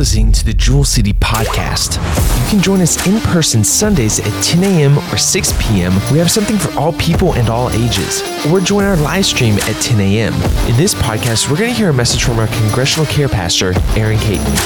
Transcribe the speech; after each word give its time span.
listening 0.00 0.32
to 0.32 0.46
the 0.46 0.54
Jewel 0.54 0.82
City 0.82 1.12
Podcast. 1.12 1.96
You 2.44 2.50
can 2.52 2.62
join 2.62 2.80
us 2.80 3.06
in 3.06 3.20
person 3.20 3.62
Sundays 3.62 4.18
at 4.18 4.42
10 4.42 4.64
a.m. 4.64 4.96
or 5.12 5.18
6 5.18 5.52
p.m. 5.60 5.92
We 6.10 6.16
have 6.16 6.30
something 6.30 6.56
for 6.56 6.72
all 6.80 6.94
people 6.94 7.34
and 7.34 7.50
all 7.50 7.68
ages. 7.68 8.22
Or 8.46 8.60
join 8.60 8.84
our 8.84 8.96
live 8.96 9.26
stream 9.26 9.56
at 9.56 9.74
10 9.82 10.00
a.m. 10.00 10.32
In 10.70 10.74
this 10.78 10.94
podcast, 10.94 11.50
we're 11.50 11.58
going 11.58 11.68
to 11.68 11.76
hear 11.76 11.90
a 11.90 11.92
message 11.92 12.24
from 12.24 12.38
our 12.38 12.46
congressional 12.46 13.04
care 13.12 13.28
pastor, 13.28 13.74
Aaron 13.94 14.18
Caton. 14.20 14.56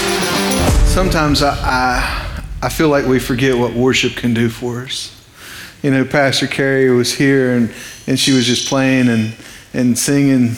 Sometimes 0.87 1.43
I, 1.43 1.57
I, 1.65 2.45
I 2.63 2.69
feel 2.69 2.89
like 2.89 3.05
we 3.05 3.19
forget 3.19 3.59
what 3.59 3.73
worship 3.75 4.15
can 4.15 4.35
do 4.35 4.49
for 4.49 4.83
us. 4.83 5.11
You 5.83 5.91
know, 5.91 6.05
Pastor 6.05 6.47
Carrie 6.47 6.91
was 6.91 7.13
here 7.13 7.57
and, 7.57 7.75
and 8.07 8.21
she 8.21 8.31
was 8.31 8.47
just 8.47 8.69
playing 8.69 9.09
and, 9.09 9.35
and 9.73 9.99
singing 9.99 10.51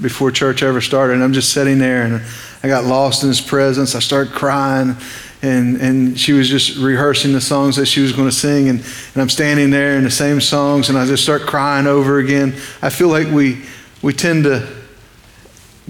before 0.00 0.32
church 0.32 0.64
ever 0.64 0.80
started. 0.80 1.14
And 1.14 1.22
I'm 1.22 1.32
just 1.32 1.52
sitting 1.52 1.78
there 1.78 2.02
and 2.02 2.22
I 2.62 2.68
got 2.68 2.84
lost 2.84 3.22
in 3.22 3.28
his 3.28 3.40
presence. 3.40 3.94
I 3.94 3.98
started 3.98 4.32
crying. 4.32 4.96
And, 5.42 5.76
and 5.78 6.18
she 6.18 6.32
was 6.32 6.48
just 6.48 6.76
rehearsing 6.76 7.32
the 7.32 7.40
songs 7.40 7.74
that 7.74 7.86
she 7.86 8.00
was 8.00 8.12
going 8.12 8.28
to 8.28 8.34
sing. 8.34 8.68
And, 8.68 8.78
and 8.80 9.22
I'm 9.22 9.28
standing 9.28 9.70
there 9.70 9.96
in 9.96 10.04
the 10.04 10.10
same 10.10 10.40
songs 10.40 10.88
and 10.88 10.96
I 10.96 11.04
just 11.04 11.24
start 11.24 11.42
crying 11.42 11.88
over 11.88 12.18
again. 12.18 12.54
I 12.80 12.90
feel 12.90 13.08
like 13.08 13.26
we, 13.26 13.64
we 14.02 14.12
tend 14.12 14.44
to 14.44 14.68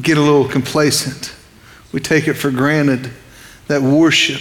get 0.00 0.16
a 0.16 0.22
little 0.22 0.48
complacent. 0.48 1.34
We 1.92 2.00
take 2.00 2.28
it 2.28 2.34
for 2.34 2.50
granted 2.50 3.10
that 3.68 3.82
worship 3.82 4.40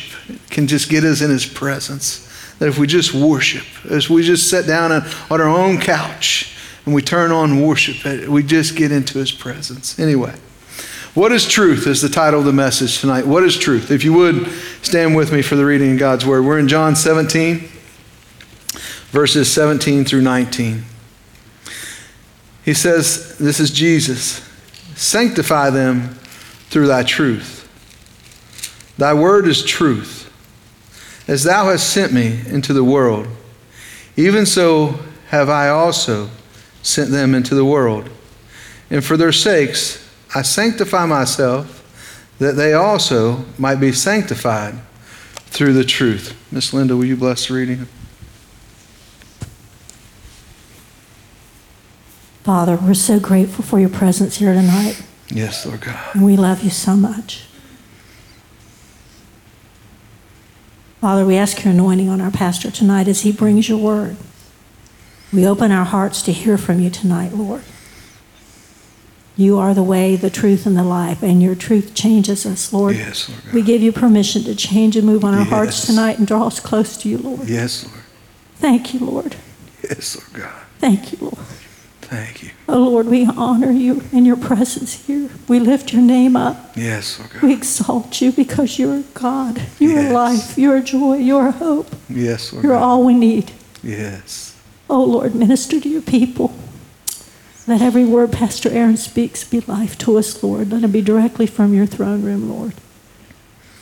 can 0.49 0.67
just 0.67 0.89
get 0.89 1.03
us 1.03 1.21
in 1.21 1.29
his 1.29 1.45
presence. 1.45 2.27
That 2.59 2.69
if 2.69 2.77
we 2.77 2.87
just 2.87 3.13
worship, 3.13 3.65
as 3.91 4.09
we 4.09 4.23
just 4.23 4.49
sit 4.49 4.65
down 4.65 4.93
on, 4.93 5.03
on 5.29 5.41
our 5.41 5.49
own 5.49 5.77
couch 5.77 6.55
and 6.85 6.95
we 6.95 7.01
turn 7.01 7.31
on 7.31 7.61
worship, 7.61 8.29
we 8.29 8.43
just 8.43 8.77
get 8.77 8.93
into 8.93 9.19
his 9.19 9.33
presence. 9.33 9.99
Anyway. 9.99 10.33
What 11.13 11.33
is 11.33 11.45
truth 11.45 11.87
is 11.87 12.01
the 12.01 12.07
title 12.07 12.39
of 12.39 12.45
the 12.45 12.53
message 12.53 13.01
tonight. 13.01 13.27
What 13.27 13.43
is 13.43 13.57
truth? 13.57 13.91
If 13.91 14.05
you 14.05 14.13
would 14.13 14.47
stand 14.81 15.13
with 15.13 15.33
me 15.33 15.41
for 15.41 15.55
the 15.57 15.65
reading 15.65 15.93
of 15.93 15.99
God's 15.99 16.25
word. 16.25 16.45
We're 16.45 16.57
in 16.57 16.69
John 16.69 16.95
17, 16.95 17.69
verses 19.09 19.51
17 19.51 20.05
through 20.05 20.21
19. 20.21 20.85
He 22.63 22.73
says, 22.73 23.37
This 23.37 23.59
is 23.59 23.71
Jesus. 23.71 24.47
Sanctify 24.95 25.71
them 25.71 26.15
through 26.69 26.87
thy 26.87 27.03
truth. 27.03 27.67
Thy 28.97 29.13
word 29.13 29.47
is 29.49 29.65
truth. 29.65 30.31
As 31.27 31.43
thou 31.43 31.71
hast 31.71 31.89
sent 31.89 32.13
me 32.13 32.39
into 32.47 32.71
the 32.71 32.85
world, 32.85 33.27
even 34.15 34.45
so 34.45 34.99
have 35.27 35.49
I 35.49 35.67
also 35.67 36.29
sent 36.81 37.11
them 37.11 37.35
into 37.35 37.53
the 37.53 37.65
world. 37.65 38.09
And 38.89 39.03
for 39.03 39.17
their 39.17 39.33
sakes, 39.33 40.09
I 40.33 40.43
sanctify 40.43 41.05
myself 41.05 41.77
that 42.39 42.55
they 42.55 42.73
also 42.73 43.45
might 43.57 43.75
be 43.75 43.91
sanctified 43.91 44.75
through 45.35 45.73
the 45.73 45.83
truth. 45.83 46.35
Miss 46.51 46.73
Linda, 46.73 46.95
will 46.95 47.05
you 47.05 47.17
bless 47.17 47.47
the 47.47 47.53
reading? 47.53 47.87
Father, 52.43 52.75
we're 52.75 52.93
so 52.93 53.19
grateful 53.19 53.63
for 53.63 53.79
your 53.79 53.89
presence 53.89 54.37
here 54.37 54.53
tonight. 54.53 55.03
Yes, 55.29 55.65
Lord 55.65 55.81
God. 55.81 56.15
And 56.15 56.25
we 56.25 56.35
love 56.35 56.63
you 56.63 56.69
so 56.71 56.95
much. 56.95 57.45
Father, 60.99 61.25
we 61.25 61.35
ask 61.35 61.63
your 61.63 61.73
anointing 61.73 62.09
on 62.09 62.21
our 62.21 62.31
pastor 62.31 62.71
tonight 62.71 63.07
as 63.07 63.21
he 63.21 63.31
brings 63.31 63.67
your 63.69 63.77
word. 63.77 64.17
We 65.33 65.47
open 65.47 65.71
our 65.71 65.85
hearts 65.85 66.21
to 66.23 66.31
hear 66.31 66.57
from 66.57 66.79
you 66.79 66.89
tonight, 66.89 67.33
Lord. 67.33 67.63
You 69.41 69.57
are 69.57 69.73
the 69.73 69.81
way, 69.83 70.15
the 70.15 70.29
truth, 70.29 70.67
and 70.67 70.77
the 70.77 70.83
life, 70.83 71.23
and 71.23 71.41
your 71.41 71.55
truth 71.55 71.95
changes 71.95 72.45
us, 72.45 72.71
Lord. 72.71 72.95
Yes, 72.95 73.27
Lord 73.27 73.43
God. 73.45 73.53
We 73.55 73.63
give 73.63 73.81
you 73.81 73.91
permission 73.91 74.43
to 74.43 74.53
change 74.55 74.95
and 74.95 75.05
move 75.05 75.25
on 75.25 75.33
our 75.33 75.39
Yes. 75.41 75.49
hearts 75.49 75.85
tonight 75.87 76.19
and 76.19 76.27
draw 76.27 76.45
us 76.45 76.59
close 76.59 76.95
to 76.97 77.09
you, 77.09 77.17
Lord. 77.17 77.49
Yes, 77.49 77.85
Lord. 77.85 78.03
Thank 78.59 78.93
you, 78.93 78.99
Lord. 78.99 79.35
Yes, 79.83 80.15
Lord 80.15 80.43
God. 80.43 80.61
Thank 80.79 81.11
you, 81.11 81.17
Lord. 81.21 81.37
Thank 82.03 82.43
you. 82.43 82.49
Oh, 82.69 82.77
Lord, 82.83 83.07
we 83.07 83.25
honor 83.25 83.71
you 83.71 84.03
in 84.11 84.25
your 84.25 84.35
presence 84.37 85.05
here. 85.07 85.29
We 85.47 85.59
lift 85.59 85.91
your 85.91 86.03
name 86.03 86.35
up. 86.35 86.73
Yes, 86.75 87.17
Lord 87.17 87.31
God. 87.31 87.41
We 87.41 87.53
exalt 87.53 88.21
you 88.21 88.31
because 88.31 88.77
you're 88.77 89.01
God. 89.15 89.59
You're 89.79 90.03
Yes. 90.03 90.13
life. 90.13 90.57
You're 90.57 90.81
joy. 90.81 91.17
You're 91.17 91.49
hope. 91.51 91.95
Yes, 92.09 92.53
Lord 92.53 92.63
You're 92.63 92.75
God. 92.75 92.83
all 92.83 93.03
we 93.05 93.15
need. 93.15 93.51
Yes. 93.81 94.53
Oh, 94.87 95.03
Lord, 95.03 95.33
minister 95.33 95.79
to 95.79 95.89
your 95.89 96.01
people. 96.03 96.53
Let 97.67 97.81
every 97.81 98.05
word 98.05 98.31
Pastor 98.31 98.69
Aaron 98.69 98.97
speaks 98.97 99.43
be 99.43 99.59
life 99.61 99.97
to 99.99 100.17
us, 100.17 100.41
Lord. 100.41 100.71
Let 100.71 100.83
it 100.83 100.91
be 100.91 101.01
directly 101.01 101.45
from 101.45 101.73
your 101.73 101.85
throne 101.85 102.23
room, 102.23 102.49
Lord. 102.49 102.73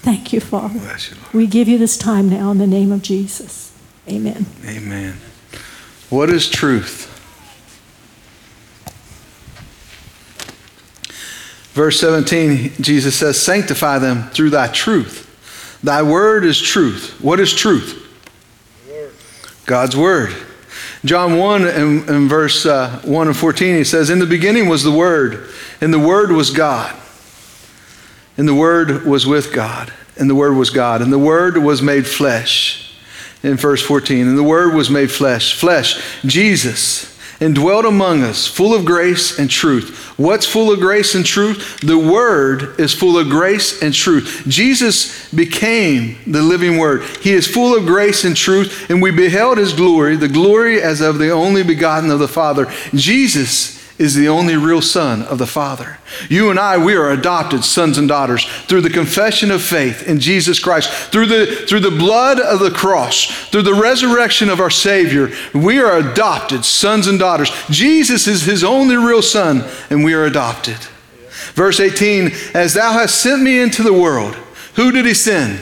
Thank 0.02 0.34
you, 0.34 0.40
Father. 0.40 0.80
Bless 0.80 1.12
you, 1.12 1.18
Lord. 1.18 1.34
We 1.34 1.48
give 1.48 1.68
you 1.68 1.78
this 1.78 1.98
time 1.98 2.30
now 2.30 2.52
in 2.52 2.58
the 2.58 2.68
name 2.68 2.92
of 2.92 3.02
Jesus. 3.02 3.74
Amen. 4.08 4.46
Amen. 4.66 5.18
What 6.10 6.30
is 6.30 6.50
truth? 6.50 7.08
Verse 11.74 12.00
17, 12.00 12.74
Jesus 12.82 13.16
says, 13.16 13.40
Sanctify 13.40 14.00
them 14.00 14.24
through 14.32 14.50
thy 14.50 14.68
truth. 14.68 15.28
Thy 15.84 16.02
word 16.02 16.44
is 16.44 16.60
truth. 16.60 17.18
What 17.22 17.40
is 17.40 17.54
truth? 17.54 17.96
God's 19.66 19.96
word. 19.96 20.36
John 21.06 21.38
1 21.38 21.66
and, 21.66 22.10
and 22.10 22.30
verse 22.30 22.66
uh, 22.66 23.00
1 23.06 23.28
and 23.28 23.38
14, 23.38 23.76
he 23.76 23.84
says, 23.84 24.10
In 24.10 24.20
the 24.20 24.26
beginning 24.26 24.68
was 24.68 24.84
the 24.84 24.92
Word, 24.92 25.50
and 25.80 25.94
the 25.94 26.00
Word 26.00 26.32
was 26.32 26.50
God. 26.50 26.96
And 28.38 28.48
the 28.48 28.56
Word 28.56 29.06
was 29.06 29.26
with 29.26 29.54
God, 29.54 29.94
and 30.18 30.30
the 30.30 30.36
Word 30.36 30.54
was 30.54 30.70
God, 30.70 31.02
and 31.02 31.12
the 31.12 31.20
Word 31.20 31.58
was 31.58 31.82
made 31.82 32.08
flesh. 32.08 32.86
In 33.42 33.56
verse 33.56 33.82
14, 33.82 34.28
and 34.28 34.38
the 34.38 34.44
Word 34.44 34.74
was 34.74 34.90
made 34.90 35.10
flesh, 35.10 35.58
flesh, 35.58 36.02
Jesus, 36.26 37.18
and 37.40 37.56
dwelt 37.56 37.86
among 37.86 38.22
us, 38.22 38.46
full 38.48 38.74
of 38.74 38.86
grace 38.86 39.40
and 39.40 39.50
truth. 39.50 40.14
What's 40.18 40.46
full 40.46 40.72
of 40.72 40.80
grace 40.80 41.16
and 41.16 41.26
truth? 41.26 41.80
The 41.80 41.98
Word 41.98 42.80
is 42.80 42.94
full 42.94 43.18
of 43.18 43.30
grace 43.30 43.82
and 43.82 43.94
truth. 43.94 44.44
Jesus 44.48 45.32
became 45.34 46.18
the 46.28 46.42
living 46.42 46.78
Word. 46.78 47.04
He 47.22 47.32
is 47.32 47.48
full 47.48 47.78
of 47.78 47.86
grace 47.86 48.26
and 48.26 48.36
truth, 48.36 48.90
and 48.90 49.02
we 49.02 49.12
beheld 49.12 49.58
His 49.58 49.74
glory, 49.74 50.18
the 50.18 50.28
glory 50.28 50.82
as 50.82 51.00
of 51.00 51.18
the 51.18 51.32
only 51.32 51.64
begotten 51.64 52.12
of 52.12 52.20
the 52.20 52.28
Father. 52.28 52.72
Jesus 52.94 53.79
is 54.00 54.16
the 54.16 54.30
only 54.30 54.56
real 54.56 54.82
Son 54.82 55.22
of 55.24 55.38
the 55.38 55.46
Father. 55.46 56.00
You 56.30 56.50
and 56.50 56.58
I, 56.58 56.78
we 56.78 56.96
are 56.96 57.12
adopted 57.12 57.66
sons 57.66 57.98
and 57.98 58.08
daughters 58.08 58.46
through 58.64 58.82
the 58.82 58.90
confession 58.90 59.52
of 59.52 59.62
faith 59.62 60.08
in 60.08 60.22
Jesus 60.22 60.58
Christ, 60.58 60.90
through 61.12 61.26
the, 61.26 61.46
through 61.68 61.82
the 61.82 61.92
blood 61.92 62.40
of 62.40 62.62
the 62.62 62.72
cross, 62.72 63.26
through 63.50 63.64
the 63.64 63.74
resurrection 63.74 64.50
of 64.50 64.62
our 64.62 64.70
Savior. 64.70 65.30
We 65.54 65.80
are 65.80 65.98
adopted 65.98 66.64
sons 66.64 67.08
and 67.08 67.20
daughters. 67.20 67.52
Jesus 67.70 68.26
is 68.26 68.44
His 68.44 68.64
only 68.64 68.96
real 68.96 69.22
Son, 69.22 69.66
and 69.90 70.04
we 70.06 70.14
are 70.14 70.24
adopted. 70.24 70.78
Verse 71.54 71.82
18 71.82 72.32
As 72.54 72.76
thou 72.76 72.94
hast 72.94 73.22
sent 73.22 73.44
me 73.44 73.60
into 73.60 73.84
the 73.84 73.94
world, 73.94 74.36
who 74.76 74.94
did 74.94 75.06
He 75.06 75.14
send? 75.14 75.60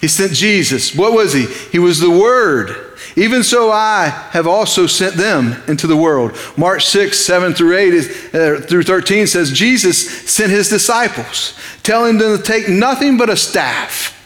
He 0.00 0.06
sent 0.06 0.32
Jesus. 0.32 0.94
What 0.94 1.14
was 1.14 1.32
He? 1.32 1.46
He 1.72 1.80
was 1.80 1.98
the 1.98 2.10
Word. 2.10 2.81
Even 3.16 3.42
so, 3.42 3.70
I 3.70 4.08
have 4.30 4.46
also 4.46 4.86
sent 4.86 5.16
them 5.16 5.62
into 5.68 5.86
the 5.86 5.96
world. 5.96 6.36
Mark 6.56 6.80
6, 6.80 7.18
7 7.18 7.52
through 7.52 7.76
8 7.76 7.94
is, 7.94 8.34
uh, 8.34 8.64
through 8.66 8.84
13 8.84 9.26
says, 9.26 9.52
Jesus 9.52 10.30
sent 10.30 10.50
his 10.50 10.68
disciples, 10.68 11.58
telling 11.82 12.18
them 12.18 12.38
to 12.38 12.42
take 12.42 12.68
nothing 12.68 13.18
but 13.18 13.28
a 13.28 13.36
staff. 13.36 14.18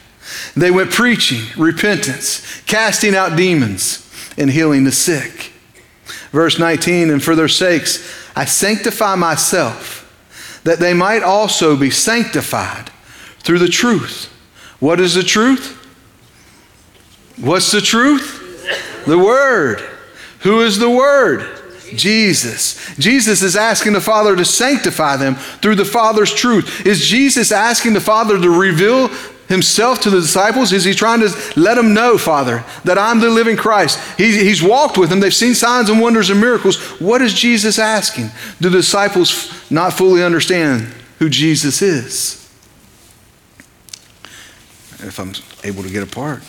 They 0.57 0.71
went 0.71 0.93
preaching 0.93 1.45
repentance, 1.57 2.63
casting 2.63 3.15
out 3.15 3.37
demons, 3.37 4.09
and 4.39 4.51
healing 4.51 4.85
the 4.85 4.93
sick. 4.93 5.53
Verse 6.31 6.59
19, 6.59 7.11
and 7.11 7.23
for 7.23 7.35
their 7.35 7.49
sakes 7.49 8.15
I 8.37 8.45
sanctify 8.45 9.15
myself, 9.15 10.03
that 10.65 10.79
they 10.79 10.95
might 10.95 11.23
also 11.23 11.77
be 11.77 11.91
sanctified 11.91 12.91
through 13.39 13.59
the 13.59 13.69
truth. 13.69 14.33
What 14.79 15.01
is 15.01 15.15
the 15.15 15.23
truth? 15.23 15.73
What's 17.41 17.73
the 17.73 17.81
truth? 17.81 18.36
The 19.07 19.19
Word. 19.19 19.81
Who 20.41 20.63
is 20.63 20.79
the 20.79 20.91
Word? 20.91 21.63
Jesus. 21.95 22.95
Jesus 22.97 23.43
is 23.43 23.57
asking 23.57 23.93
the 23.93 24.01
Father 24.01 24.35
to 24.37 24.45
sanctify 24.45 25.17
them 25.17 25.37
through 25.37 25.77
the 25.77 25.85
Father's 25.85 26.35
truth. 26.35 26.85
Is 26.87 27.07
Jesus 27.07 27.53
asking 27.53 27.93
the 27.93 28.01
Father 28.01 28.41
to 28.41 28.51
reveal 28.51 29.09
himself 29.49 30.01
to 30.01 30.11
the 30.11 30.21
disciples? 30.21 30.73
Is 30.73 30.85
he 30.85 30.93
trying 30.93 31.21
to 31.21 31.31
let 31.57 31.77
them 31.77 31.95
know, 31.95 32.19
Father, 32.19 32.65
that 32.85 32.99
I'm 32.99 33.21
the 33.21 33.31
living 33.31 33.57
Christ? 33.57 34.01
He, 34.19 34.33
he's 34.33 34.63
walked 34.63 34.99
with 34.99 35.11
them. 35.11 35.21
They've 35.21 35.33
seen 35.33 35.55
signs 35.55 35.89
and 35.89 36.01
wonders 36.01 36.31
and 36.31 36.41
miracles. 36.41 36.77
What 37.01 37.23
is 37.23 37.33
Jesus 37.33 37.79
asking? 37.79 38.31
Do 38.61 38.69
the 38.69 38.79
disciples 38.79 39.71
not 39.71 39.93
fully 39.93 40.25
understand 40.25 40.93
who 41.19 41.29
Jesus 41.29 41.83
is? 41.83 42.43
If 44.99 45.21
I'm 45.21 45.33
able 45.63 45.83
to 45.83 45.91
get 45.91 46.03
apart. 46.03 46.43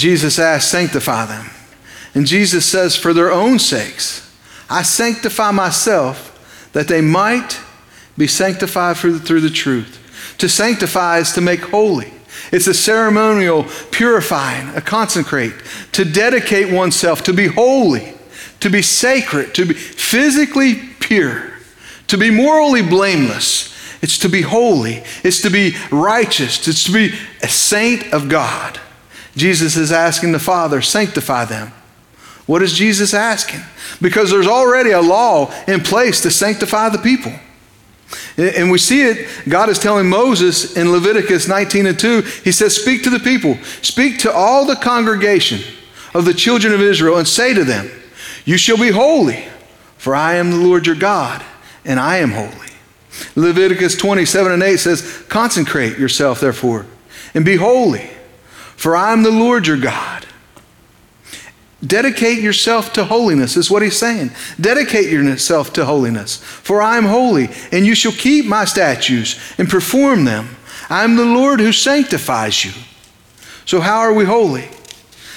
Jesus 0.00 0.38
asked, 0.38 0.70
sanctify 0.70 1.26
them. 1.26 1.50
And 2.14 2.26
Jesus 2.26 2.64
says, 2.64 2.96
for 2.96 3.12
their 3.12 3.30
own 3.30 3.58
sakes, 3.58 4.34
I 4.68 4.82
sanctify 4.82 5.50
myself 5.50 6.70
that 6.72 6.88
they 6.88 7.00
might 7.00 7.60
be 8.16 8.26
sanctified 8.26 8.96
through 8.96 9.18
the, 9.18 9.26
through 9.26 9.40
the 9.40 9.50
truth. 9.50 9.98
To 10.38 10.48
sanctify 10.48 11.18
is 11.18 11.32
to 11.32 11.40
make 11.40 11.60
holy. 11.60 12.12
It's 12.50 12.66
a 12.66 12.74
ceremonial 12.74 13.66
purifying, 13.90 14.74
a 14.74 14.80
consecrate, 14.80 15.54
to 15.92 16.04
dedicate 16.04 16.72
oneself, 16.72 17.22
to 17.24 17.32
be 17.32 17.46
holy, 17.46 18.14
to 18.60 18.70
be 18.70 18.82
sacred, 18.82 19.54
to 19.54 19.66
be 19.66 19.74
physically 19.74 20.76
pure, 21.00 21.52
to 22.06 22.16
be 22.16 22.30
morally 22.30 22.82
blameless. 22.82 23.68
It's 24.02 24.18
to 24.20 24.28
be 24.28 24.40
holy. 24.40 25.04
It's 25.22 25.42
to 25.42 25.50
be 25.50 25.76
righteous. 25.90 26.66
It's 26.66 26.84
to 26.84 26.92
be 26.92 27.14
a 27.42 27.48
saint 27.48 28.14
of 28.14 28.30
God. 28.30 28.80
Jesus 29.36 29.76
is 29.76 29.92
asking 29.92 30.32
the 30.32 30.38
Father, 30.38 30.82
sanctify 30.82 31.44
them. 31.44 31.72
What 32.46 32.62
is 32.62 32.72
Jesus 32.72 33.14
asking? 33.14 33.60
Because 34.02 34.30
there's 34.30 34.46
already 34.46 34.90
a 34.90 35.00
law 35.00 35.52
in 35.68 35.80
place 35.80 36.20
to 36.22 36.30
sanctify 36.30 36.88
the 36.88 36.98
people. 36.98 37.32
And 38.36 38.70
we 38.70 38.78
see 38.78 39.02
it, 39.02 39.28
God 39.48 39.68
is 39.68 39.78
telling 39.78 40.08
Moses 40.08 40.76
in 40.76 40.90
Leviticus 40.90 41.46
19 41.46 41.86
and 41.86 41.98
2, 41.98 42.22
he 42.42 42.50
says, 42.50 42.74
Speak 42.74 43.04
to 43.04 43.10
the 43.10 43.20
people, 43.20 43.56
speak 43.82 44.18
to 44.20 44.32
all 44.32 44.66
the 44.66 44.76
congregation 44.76 45.60
of 46.14 46.24
the 46.24 46.34
children 46.34 46.72
of 46.72 46.80
Israel, 46.80 47.18
and 47.18 47.28
say 47.28 47.54
to 47.54 47.64
them, 47.64 47.88
You 48.44 48.56
shall 48.56 48.78
be 48.78 48.90
holy, 48.90 49.44
for 49.96 50.14
I 50.14 50.34
am 50.34 50.50
the 50.50 50.56
Lord 50.56 50.86
your 50.86 50.96
God, 50.96 51.44
and 51.84 52.00
I 52.00 52.16
am 52.16 52.32
holy. 52.32 52.70
Leviticus 53.36 53.96
27 53.96 54.50
and 54.50 54.62
8 54.62 54.76
says, 54.78 55.24
Consecrate 55.28 55.98
yourself, 55.98 56.40
therefore, 56.40 56.86
and 57.34 57.44
be 57.44 57.56
holy, 57.56 58.10
for 58.80 58.96
I 58.96 59.12
am 59.12 59.24
the 59.24 59.30
Lord 59.30 59.66
your 59.66 59.76
God. 59.76 60.24
Dedicate 61.86 62.38
yourself 62.38 62.94
to 62.94 63.04
holiness, 63.04 63.58
is 63.58 63.70
what 63.70 63.82
he's 63.82 63.98
saying. 63.98 64.30
Dedicate 64.58 65.10
yourself 65.10 65.74
to 65.74 65.84
holiness. 65.84 66.38
For 66.38 66.80
I 66.80 66.96
am 66.96 67.04
holy, 67.04 67.50
and 67.72 67.84
you 67.84 67.94
shall 67.94 68.12
keep 68.12 68.46
my 68.46 68.64
statutes 68.64 69.38
and 69.58 69.68
perform 69.68 70.24
them. 70.24 70.56
I 70.88 71.04
am 71.04 71.16
the 71.16 71.26
Lord 71.26 71.60
who 71.60 71.72
sanctifies 71.72 72.64
you. 72.64 72.72
So, 73.66 73.80
how 73.80 73.98
are 73.98 74.14
we 74.14 74.24
holy? 74.24 74.70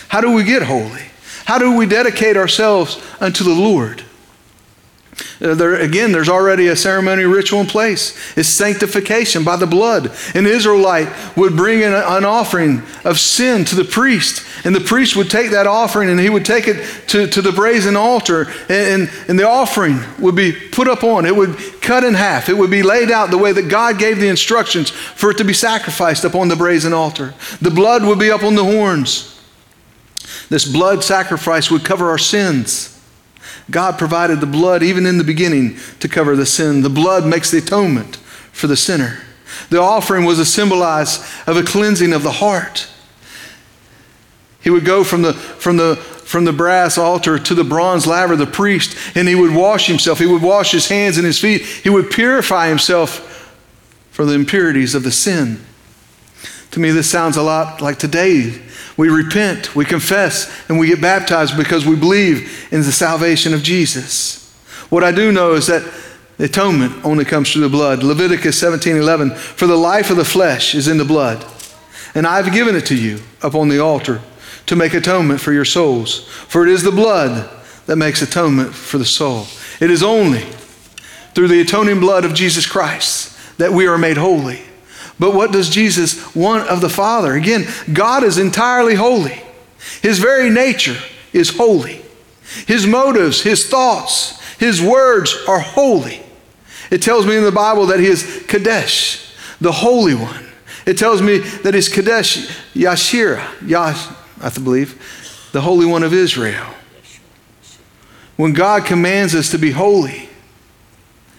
How 0.08 0.22
do 0.22 0.32
we 0.32 0.46
get 0.46 0.64
holy? 0.64 1.04
How 1.44 1.58
do 1.58 1.76
we 1.76 1.86
dedicate 1.86 2.38
ourselves 2.38 2.98
unto 3.20 3.44
the 3.44 3.52
Lord? 3.52 4.06
Uh, 5.42 5.54
there, 5.54 5.76
again, 5.76 6.12
there's 6.12 6.30
already 6.30 6.68
a 6.68 6.76
ceremony 6.76 7.24
ritual 7.24 7.62
in 7.62 7.68
place. 7.68 8.18
It's 8.38 8.50
sanctification 8.50 9.44
by 9.44 9.58
the 9.58 9.68
blood. 9.68 10.12
An 10.34 10.46
Israelite 10.46 11.10
would 11.38 11.56
bring 11.56 11.84
an, 11.84 11.94
an, 11.94 12.26
offering 12.26 12.82
of 13.04 13.20
sin 13.20 13.66
to 13.66 13.76
the 13.76 13.84
priest, 13.84 14.44
and 14.66 14.76
the 14.76 14.80
priest 14.80 15.16
would 15.16 15.30
take 15.30 15.52
that 15.52 15.68
offering 15.68 16.10
and 16.10 16.20
he 16.20 16.30
would 16.30 16.46
take 16.46 16.68
it 16.68 16.84
to, 17.10 17.28
to 17.28 17.42
the 17.42 17.52
brazen 17.52 17.96
altar, 17.96 18.48
and, 18.70 19.02
and, 19.04 19.12
and 19.28 19.40
the 19.40 19.48
offering 19.48 20.00
would 20.20 20.36
be 20.36 20.52
put 20.52 20.88
up 20.88 21.04
on. 21.04 21.26
It 21.26 21.36
would 21.36 21.58
cut 21.82 22.04
in 22.04 22.14
half. 22.14 22.50
It 22.50 22.58
would 22.58 22.72
be 22.72 22.84
laid 22.84 23.12
out 23.12 23.30
the 23.30 23.38
way 23.38 23.52
that 23.52 23.70
God 23.70 24.00
gave 24.00 24.20
the 24.20 24.30
instructions 24.30 24.90
for 24.90 25.32
it 25.32 25.38
to 25.38 25.44
be 25.44 25.54
sacrificed 25.54 26.24
upon 26.24 26.48
the 26.48 26.56
brazen 26.56 26.94
altar. 26.94 27.34
The 27.62 27.72
blood 27.72 28.04
would 28.04 28.20
be 28.20 28.32
up 28.32 28.44
on 28.44 28.56
the 28.56 28.64
horns. 28.64 29.30
This 30.50 30.66
blood 30.66 31.04
sacrifice 31.04 31.70
would 31.70 31.84
cover 31.84 32.10
our 32.10 32.18
sins. 32.18 32.93
God 33.70 33.98
provided 33.98 34.40
the 34.40 34.46
blood 34.46 34.84
even 34.84 35.06
in 35.06 35.18
the 35.18 35.24
beginning 35.24 35.78
to 36.00 36.08
cover 36.08 36.36
the 36.36 36.46
sin. 36.46 36.82
The 36.82 36.90
blood 36.90 37.26
makes 37.26 37.52
the 37.52 37.60
atonement 37.60 38.18
for 38.52 38.68
the 38.68 38.78
sinner. 38.78 39.20
The 39.70 39.80
offering 39.80 40.26
was 40.26 40.40
a 40.40 40.46
symbolize 40.46 41.20
of 41.48 41.58
a 41.58 41.64
cleansing 41.64 42.14
of 42.14 42.24
the 42.24 42.32
heart. 42.32 42.88
He 44.62 44.70
would 44.70 44.86
go 44.86 45.04
from 45.04 45.22
the, 45.22 45.34
from 45.34 45.78
the, 45.78 45.96
from 45.96 46.46
the 46.46 46.54
brass 46.54 46.98
altar 46.98 47.38
to 47.38 47.54
the 47.54 47.64
bronze 47.64 48.08
laver, 48.08 48.36
the 48.36 48.46
priest, 48.46 48.98
and 49.16 49.28
he 49.28 49.36
would 49.36 49.54
wash 49.54 49.88
himself. 49.88 50.20
He 50.20 50.26
would 50.26 50.42
wash 50.42 50.72
his 50.72 50.88
hands 50.88 51.18
and 51.18 51.26
his 51.26 51.40
feet. 51.40 51.62
He 51.62 51.90
would 51.90 52.10
purify 52.10 52.70
himself 52.70 53.30
from 54.12 54.28
the 54.28 54.36
impurities 54.36 54.96
of 54.96 55.04
the 55.04 55.12
sin. 55.12 55.64
To 56.72 56.80
me, 56.80 56.92
this 56.92 57.10
sounds 57.10 57.38
a 57.38 57.44
lot 57.44 57.82
like 57.82 58.00
today 58.00 58.62
we 58.98 59.10
repent, 59.10 59.76
we 59.76 59.86
confess, 59.86 60.52
and 60.70 60.80
we 60.80 60.88
get 60.88 61.02
baptized 61.02 61.58
because 61.58 61.86
we 61.86 61.96
believe 61.96 62.68
in 62.72 62.82
the 62.82 62.92
salvation 62.92 63.54
of 63.54 63.64
Jesus. 63.64 64.52
What 64.90 65.04
I 65.04 65.12
do 65.12 65.32
know 65.32 65.54
is 65.54 65.68
that 65.68 65.92
the 66.38 66.46
atonement 66.46 67.04
only 67.06 67.26
comes 67.26 67.52
through 67.52 67.64
the 67.64 67.70
blood. 67.70 68.04
Leviticus 68.04 68.60
17 68.60 68.98
11, 68.98 69.32
for 69.32 69.68
the 69.68 69.76
life 69.76 70.10
of 70.10 70.18
the 70.18 70.26
flesh 70.26 70.76
is 70.76 70.88
in 70.88 70.98
the 70.98 71.06
blood, 71.06 71.46
and 72.16 72.28
I've 72.28 72.52
given 72.54 72.76
it 72.76 72.86
to 72.88 72.96
you 72.96 73.20
upon 73.42 73.70
the 73.70 73.80
altar 73.80 74.22
to 74.66 74.76
make 74.76 74.94
atonement 74.94 75.42
for 75.42 75.52
your 75.52 75.66
souls. 75.66 76.28
For 76.28 76.64
it 76.64 76.70
is 76.70 76.84
the 76.84 76.92
blood 76.92 77.50
that 77.86 77.96
makes 77.98 78.22
atonement 78.22 78.74
for 78.74 78.98
the 78.98 79.06
soul. 79.06 79.46
It 79.80 79.92
is 79.92 80.04
only 80.04 80.46
through 81.34 81.50
the 81.50 81.62
atoning 81.62 82.00
blood 82.00 82.26
of 82.26 82.34
Jesus 82.34 82.66
Christ 82.66 83.58
that 83.58 83.72
we 83.72 83.88
are 83.88 83.98
made 83.98 84.18
holy. 84.18 84.62
But 85.20 85.34
what 85.34 85.52
does 85.52 85.70
Jesus 85.70 86.36
want 86.36 86.68
of 86.68 86.82
the 86.82 86.90
Father? 86.90 87.34
Again, 87.34 87.68
God 87.92 88.24
is 88.24 88.38
entirely 88.38 88.96
holy. 88.96 89.42
His 90.02 90.20
very 90.20 90.50
nature 90.50 90.98
is 91.32 91.56
holy. 91.56 92.02
His 92.68 92.86
motives, 92.86 93.42
his 93.42 93.68
thoughts, 93.68 94.42
his 94.58 94.82
words 94.82 95.36
are 95.48 95.60
holy. 95.60 96.22
It 96.92 97.02
tells 97.02 97.26
me 97.26 97.36
in 97.36 97.44
the 97.44 97.52
Bible 97.52 97.88
that 97.88 98.00
he 98.00 98.08
is 98.08 98.44
Kadesh, 98.48 99.34
the 99.60 99.72
Holy 99.72 100.16
One. 100.16 100.46
It 100.86 100.98
tells 100.98 101.22
me 101.22 101.40
that 101.40 101.74
he's 101.74 101.90
Kadesh 101.90 102.48
Yashira, 102.74 103.44
Yash, 103.68 104.08
I 104.42 104.50
believe, 104.50 105.50
the 105.54 105.62
Holy 105.62 105.86
One 105.86 106.04
of 106.04 106.14
Israel. 106.14 106.68
When 108.36 108.54
God 108.54 108.86
commands 108.86 109.36
us 109.36 109.50
to 109.52 109.58
be 109.58 109.72
holy, 109.72 110.30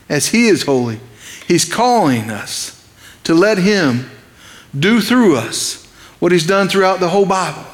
as 0.08 0.28
he 0.28 0.48
is 0.48 0.62
holy, 0.62 1.00
he's 1.46 1.70
calling 1.70 2.30
us 2.30 2.83
to 3.24 3.34
let 3.34 3.58
Him 3.58 4.10
do 4.78 5.00
through 5.00 5.36
us 5.36 5.84
what 6.18 6.32
He's 6.32 6.46
done 6.46 6.68
throughout 6.68 7.00
the 7.00 7.08
whole 7.08 7.26
Bible. 7.26 7.64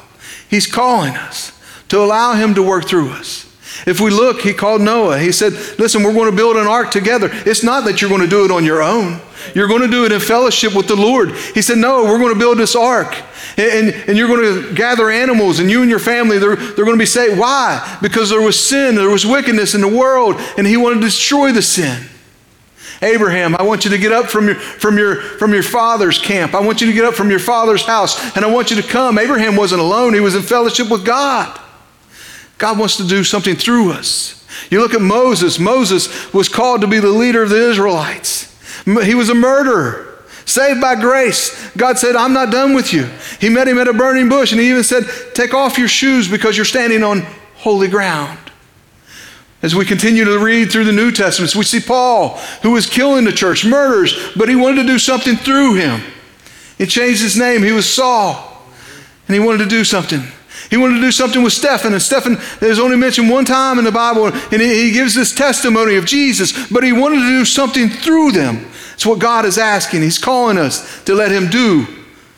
He's 0.49 0.67
calling 0.67 1.15
us 1.15 1.57
to 1.89 1.99
allow 1.99 2.33
Him 2.33 2.53
to 2.55 2.63
work 2.63 2.87
through 2.87 3.09
us. 3.11 3.47
If 3.87 3.99
we 3.99 4.11
look, 4.11 4.41
He 4.41 4.53
called 4.53 4.81
Noah. 4.81 5.19
He 5.19 5.31
said, 5.31 5.53
Listen, 5.79 6.03
we're 6.03 6.13
going 6.13 6.29
to 6.29 6.35
build 6.35 6.57
an 6.57 6.67
ark 6.67 6.91
together. 6.91 7.29
It's 7.31 7.63
not 7.63 7.85
that 7.85 8.01
you're 8.01 8.09
going 8.09 8.21
to 8.21 8.27
do 8.27 8.45
it 8.45 8.51
on 8.51 8.65
your 8.65 8.83
own. 8.83 9.19
You're 9.55 9.67
going 9.67 9.81
to 9.81 9.87
do 9.87 10.05
it 10.05 10.11
in 10.11 10.19
fellowship 10.19 10.75
with 10.75 10.87
the 10.87 10.95
Lord. 10.95 11.31
He 11.31 11.61
said, 11.61 11.77
No, 11.77 12.03
we're 12.03 12.19
going 12.19 12.33
to 12.33 12.39
build 12.39 12.57
this 12.57 12.75
ark. 12.75 13.15
And, 13.57 13.93
and 14.07 14.17
you're 14.17 14.27
going 14.27 14.41
to 14.41 14.73
gather 14.73 15.09
animals, 15.09 15.59
and 15.59 15.69
you 15.69 15.81
and 15.81 15.89
your 15.89 15.99
family, 15.99 16.37
they're, 16.37 16.55
they're 16.55 16.85
going 16.85 16.97
to 16.97 17.01
be 17.01 17.05
saved. 17.05 17.39
Why? 17.39 17.97
Because 18.01 18.29
there 18.29 18.41
was 18.41 18.59
sin, 18.59 18.95
there 18.95 19.09
was 19.09 19.25
wickedness 19.25 19.75
in 19.75 19.81
the 19.81 19.87
world, 19.87 20.35
and 20.57 20.65
He 20.65 20.77
wanted 20.77 20.95
to 20.95 21.01
destroy 21.01 21.51
the 21.51 21.61
sin. 21.61 22.03
Abraham, 23.01 23.55
I 23.55 23.63
want 23.63 23.83
you 23.83 23.91
to 23.91 23.97
get 23.97 24.11
up 24.11 24.27
from 24.27 24.47
your, 24.47 24.55
from, 24.55 24.97
your, 24.97 25.15
from 25.15 25.53
your 25.53 25.63
father's 25.63 26.19
camp. 26.19 26.53
I 26.53 26.59
want 26.59 26.81
you 26.81 26.87
to 26.87 26.93
get 26.93 27.03
up 27.03 27.15
from 27.15 27.29
your 27.29 27.39
father's 27.39 27.83
house, 27.83 28.35
and 28.35 28.45
I 28.45 28.51
want 28.51 28.69
you 28.69 28.79
to 28.79 28.87
come. 28.87 29.17
Abraham 29.17 29.55
wasn't 29.55 29.81
alone, 29.81 30.13
he 30.13 30.19
was 30.19 30.35
in 30.35 30.43
fellowship 30.43 30.89
with 30.89 31.05
God. 31.05 31.59
God 32.59 32.77
wants 32.77 32.97
to 32.97 33.07
do 33.07 33.23
something 33.23 33.55
through 33.55 33.91
us. 33.91 34.45
You 34.69 34.81
look 34.81 34.93
at 34.93 35.01
Moses. 35.01 35.57
Moses 35.57 36.31
was 36.31 36.47
called 36.47 36.81
to 36.81 36.87
be 36.87 36.99
the 36.99 37.09
leader 37.09 37.41
of 37.41 37.49
the 37.49 37.69
Israelites. 37.69 38.47
He 38.85 39.15
was 39.15 39.29
a 39.29 39.35
murderer. 39.35 40.07
Saved 40.45 40.81
by 40.81 40.95
grace. 40.95 41.71
God 41.75 41.97
said, 41.97 42.15
I'm 42.15 42.33
not 42.33 42.51
done 42.51 42.73
with 42.73 42.93
you. 42.93 43.05
He 43.39 43.49
met 43.49 43.67
him 43.67 43.77
at 43.77 43.87
a 43.87 43.93
burning 43.93 44.29
bush 44.29 44.51
and 44.51 44.59
he 44.59 44.69
even 44.69 44.83
said, 44.83 45.05
Take 45.33 45.53
off 45.53 45.77
your 45.77 45.87
shoes 45.87 46.27
because 46.27 46.55
you're 46.55 46.65
standing 46.65 47.03
on 47.03 47.21
holy 47.55 47.87
ground. 47.87 48.50
As 49.61 49.75
we 49.75 49.85
continue 49.85 50.25
to 50.25 50.39
read 50.39 50.71
through 50.71 50.85
the 50.85 50.91
New 50.91 51.11
Testaments, 51.11 51.55
we 51.55 51.63
see 51.63 51.79
Paul, 51.79 52.37
who 52.63 52.71
was 52.71 52.89
killing 52.89 53.25
the 53.25 53.31
church, 53.31 53.63
murders, 53.63 54.31
but 54.35 54.49
he 54.49 54.55
wanted 54.55 54.83
to 54.83 54.87
do 54.87 54.97
something 54.97 55.35
through 55.35 55.75
him. 55.75 56.01
He 56.77 56.87
changed 56.87 57.21
his 57.21 57.37
name. 57.37 57.61
He 57.61 57.71
was 57.71 57.87
Saul, 57.87 58.65
and 59.27 59.35
he 59.35 59.39
wanted 59.39 59.59
to 59.59 59.69
do 59.69 59.83
something. 59.83 60.23
He 60.71 60.77
wanted 60.77 60.95
to 60.95 61.01
do 61.01 61.11
something 61.11 61.43
with 61.43 61.53
Stephen, 61.53 61.93
and 61.93 62.01
Stephen 62.01 62.37
is 62.61 62.79
only 62.79 62.95
mentioned 62.95 63.29
one 63.29 63.45
time 63.45 63.77
in 63.77 63.85
the 63.85 63.91
Bible, 63.91 64.27
and 64.27 64.61
he 64.61 64.91
gives 64.91 65.13
this 65.13 65.35
testimony 65.35 65.95
of 65.95 66.05
Jesus, 66.05 66.69
but 66.69 66.83
he 66.83 66.91
wanted 66.91 67.19
to 67.19 67.27
do 67.27 67.45
something 67.45 67.89
through 67.89 68.31
them. 68.31 68.65
It's 68.93 69.05
what 69.05 69.19
God 69.19 69.45
is 69.45 69.57
asking. 69.57 70.01
He's 70.01 70.17
calling 70.17 70.57
us 70.57 71.03
to 71.03 71.13
let 71.13 71.31
him 71.31 71.49
do 71.49 71.85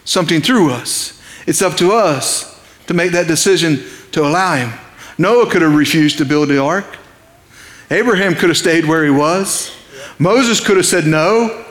something 0.03 0.41
through 0.41 0.71
us. 0.71 1.21
It's 1.47 1.61
up 1.61 1.77
to 1.77 1.91
us 1.93 2.61
to 2.87 2.93
make 2.93 3.11
that 3.13 3.27
decision 3.27 3.83
to 4.11 4.25
allow 4.25 4.55
him. 4.55 4.73
Noah 5.17 5.49
could 5.49 5.61
have 5.61 5.75
refused 5.75 6.17
to 6.17 6.25
build 6.25 6.49
the 6.49 6.61
ark. 6.61 6.97
Abraham 7.91 8.35
could 8.35 8.49
have 8.49 8.57
stayed 8.57 8.85
where 8.85 9.03
he 9.03 9.09
was. 9.09 9.75
Moses 10.19 10.59
could 10.59 10.77
have 10.77 10.85
said 10.85 11.05
no. 11.05 11.65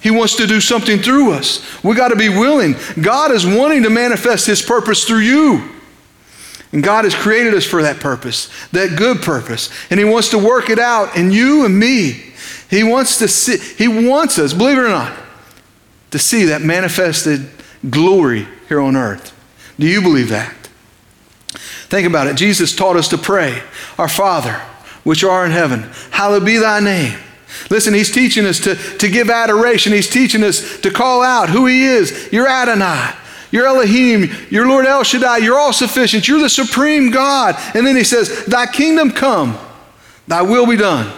He 0.00 0.10
wants 0.10 0.36
to 0.36 0.46
do 0.46 0.60
something 0.60 0.98
through 0.98 1.32
us. 1.32 1.64
We 1.82 1.94
got 1.96 2.08
to 2.08 2.16
be 2.16 2.28
willing. 2.28 2.76
God 3.00 3.32
is 3.32 3.44
wanting 3.44 3.82
to 3.82 3.90
manifest 3.90 4.46
his 4.46 4.62
purpose 4.62 5.04
through 5.04 5.20
you. 5.20 5.70
And 6.72 6.82
God 6.82 7.04
has 7.04 7.14
created 7.14 7.54
us 7.54 7.64
for 7.64 7.82
that 7.82 7.98
purpose, 7.98 8.50
that 8.70 8.96
good 8.96 9.22
purpose. 9.22 9.70
And 9.90 9.98
he 9.98 10.04
wants 10.04 10.28
to 10.30 10.38
work 10.38 10.70
it 10.70 10.78
out 10.78 11.16
in 11.16 11.30
you 11.30 11.64
and 11.64 11.78
me. 11.78 12.24
He 12.70 12.84
wants 12.84 13.18
to 13.18 13.28
see, 13.28 13.56
he 13.56 13.88
wants 13.88 14.38
us, 14.38 14.52
believe 14.52 14.76
it 14.76 14.82
or 14.82 14.88
not, 14.88 15.18
to 16.10 16.18
see 16.18 16.44
that 16.46 16.60
manifested 16.60 17.48
glory 17.88 18.46
here 18.68 18.80
on 18.80 18.96
earth. 18.96 19.34
Do 19.78 19.86
you 19.86 20.02
believe 20.02 20.28
that? 20.28 20.54
Think 21.88 22.06
about 22.06 22.26
it. 22.26 22.36
Jesus 22.36 22.76
taught 22.76 22.96
us 22.96 23.08
to 23.08 23.18
pray, 23.18 23.62
Our 23.96 24.08
Father, 24.08 24.60
which 25.08 25.24
are 25.24 25.46
in 25.46 25.50
heaven, 25.50 25.80
hallowed 26.10 26.44
be 26.44 26.58
thy 26.58 26.80
name. 26.80 27.18
Listen, 27.70 27.94
he's 27.94 28.10
teaching 28.10 28.44
us 28.44 28.60
to, 28.60 28.74
to 28.74 29.08
give 29.08 29.30
adoration. 29.30 29.90
He's 29.90 30.06
teaching 30.06 30.44
us 30.44 30.78
to 30.82 30.90
call 30.90 31.22
out 31.22 31.48
who 31.48 31.64
he 31.64 31.84
is. 31.84 32.28
You're 32.30 32.46
Adonai. 32.46 33.14
You're 33.50 33.66
Elohim. 33.66 34.30
You're 34.50 34.68
Lord 34.68 34.84
El 34.84 35.04
Shaddai. 35.04 35.38
You're 35.38 35.58
all 35.58 35.72
sufficient. 35.72 36.28
You're 36.28 36.42
the 36.42 36.50
supreme 36.50 37.10
God. 37.10 37.54
And 37.74 37.86
then 37.86 37.96
he 37.96 38.04
says, 38.04 38.44
Thy 38.44 38.66
kingdom 38.66 39.10
come, 39.10 39.58
thy 40.26 40.42
will 40.42 40.66
be 40.66 40.76
done 40.76 41.10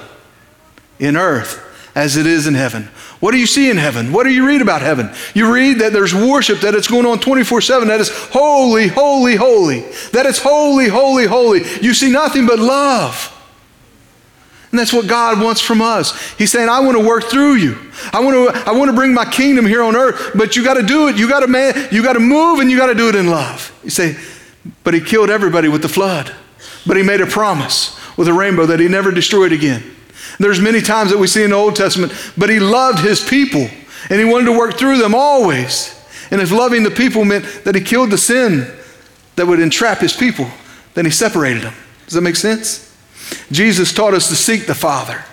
in 1.01 1.17
earth 1.17 1.61
as 1.97 2.17
it 2.17 2.29
is 2.29 2.47
in 2.47 2.55
heaven. 2.55 2.85
What 3.19 3.33
do 3.33 3.39
you 3.39 3.47
see 3.47 3.71
in 3.71 3.77
heaven? 3.77 4.13
What 4.13 4.23
do 4.23 4.31
you 4.31 4.47
read 4.47 4.63
about 4.63 4.83
heaven? 4.83 5.11
You 5.35 5.53
read 5.53 5.81
that 5.81 5.93
there's 5.93 6.15
worship, 6.15 6.61
that 6.61 6.77
it's 6.77 6.87
going 6.87 7.07
on 7.07 7.19
24 7.19 7.61
7, 7.61 7.89
that 7.89 7.99
it's 7.99 8.29
holy, 8.29 8.87
holy, 8.87 9.35
holy, 9.35 9.81
that 10.13 10.27
it's 10.27 10.39
holy, 10.39 10.87
holy, 10.87 11.27
holy. 11.27 11.63
You 11.83 11.93
see 11.93 12.13
nothing 12.13 12.47
but 12.47 12.61
love. 12.61 13.37
And 14.71 14.79
that's 14.79 14.93
what 14.93 15.09
God 15.09 15.43
wants 15.43 15.61
from 15.61 15.83
us. 15.83 16.33
He's 16.35 16.53
saying, 16.53 16.69
I 16.69 16.81
want 16.81 16.97
to 16.97 17.05
work 17.05 17.25
through 17.25 17.55
you. 17.55 17.77
I 18.13 18.21
want 18.21 18.55
to, 18.55 18.69
I 18.69 18.73
want 18.73 18.89
to 18.89 18.95
bring 18.95 19.13
my 19.13 19.25
kingdom 19.25 19.67
here 19.67 19.83
on 19.83 19.97
earth, 19.97 20.31
but 20.35 20.55
you 20.55 20.63
got 20.63 20.75
to 20.75 20.83
do 20.83 21.09
it. 21.09 21.17
You 21.17 21.29
got 21.29 21.41
to 21.41 21.49
man, 21.49 21.89
you 21.91 22.03
got 22.03 22.13
to 22.13 22.21
move 22.21 22.61
and 22.61 22.71
you 22.71 22.77
got 22.77 22.87
to 22.87 22.95
do 22.95 23.09
it 23.09 23.17
in 23.17 23.27
love. 23.27 23.77
You 23.83 23.91
say, 23.91 24.17
but 24.85 24.95
he 24.95 25.01
killed 25.01 25.29
everybody 25.29 25.69
with 25.69 25.83
the 25.83 25.89
flood. 25.89 26.33
But 26.87 26.97
he 26.97 27.03
made 27.03 27.21
a 27.21 27.27
promise 27.27 27.99
with 28.17 28.29
a 28.29 28.33
rainbow 28.33 28.67
that 28.67 28.81
he 28.81 28.89
never 28.89 29.11
destroyed 29.11 29.53
again. 29.53 29.83
There's 30.39 30.61
many 30.61 30.81
times 30.81 31.11
that 31.11 31.19
we 31.19 31.27
see 31.27 31.43
in 31.43 31.51
the 31.51 31.57
Old 31.57 31.77
Testament, 31.77 32.13
but 32.39 32.49
he 32.49 32.61
loved 32.61 33.01
his 33.01 33.21
people 33.23 33.69
and 34.09 34.19
he 34.19 34.25
wanted 34.25 34.47
to 34.47 34.57
work 34.57 34.79
through 34.79 34.99
them 34.99 35.15
always. 35.15 35.97
And 36.31 36.41
if 36.41 36.53
loving 36.53 36.85
the 36.85 36.91
people 36.91 37.25
meant 37.25 37.65
that 37.65 37.75
he 37.75 37.81
killed 37.81 38.11
the 38.11 38.19
sin 38.19 38.73
that 39.37 39.47
would 39.47 39.61
entrap 39.61 39.99
his 39.99 40.17
people, 40.17 40.47
then 40.95 41.05
he 41.05 41.11
separated 41.11 41.63
them. 41.63 41.75
Does 42.07 42.15
that 42.15 42.23
make 42.23 42.37
sense? 42.37 42.90
Jesus 43.51 43.93
taught 43.93 44.15
us 44.15 44.29
to 44.29 44.37
seek 44.37 44.67
the 44.67 44.75
Father. 44.75 45.25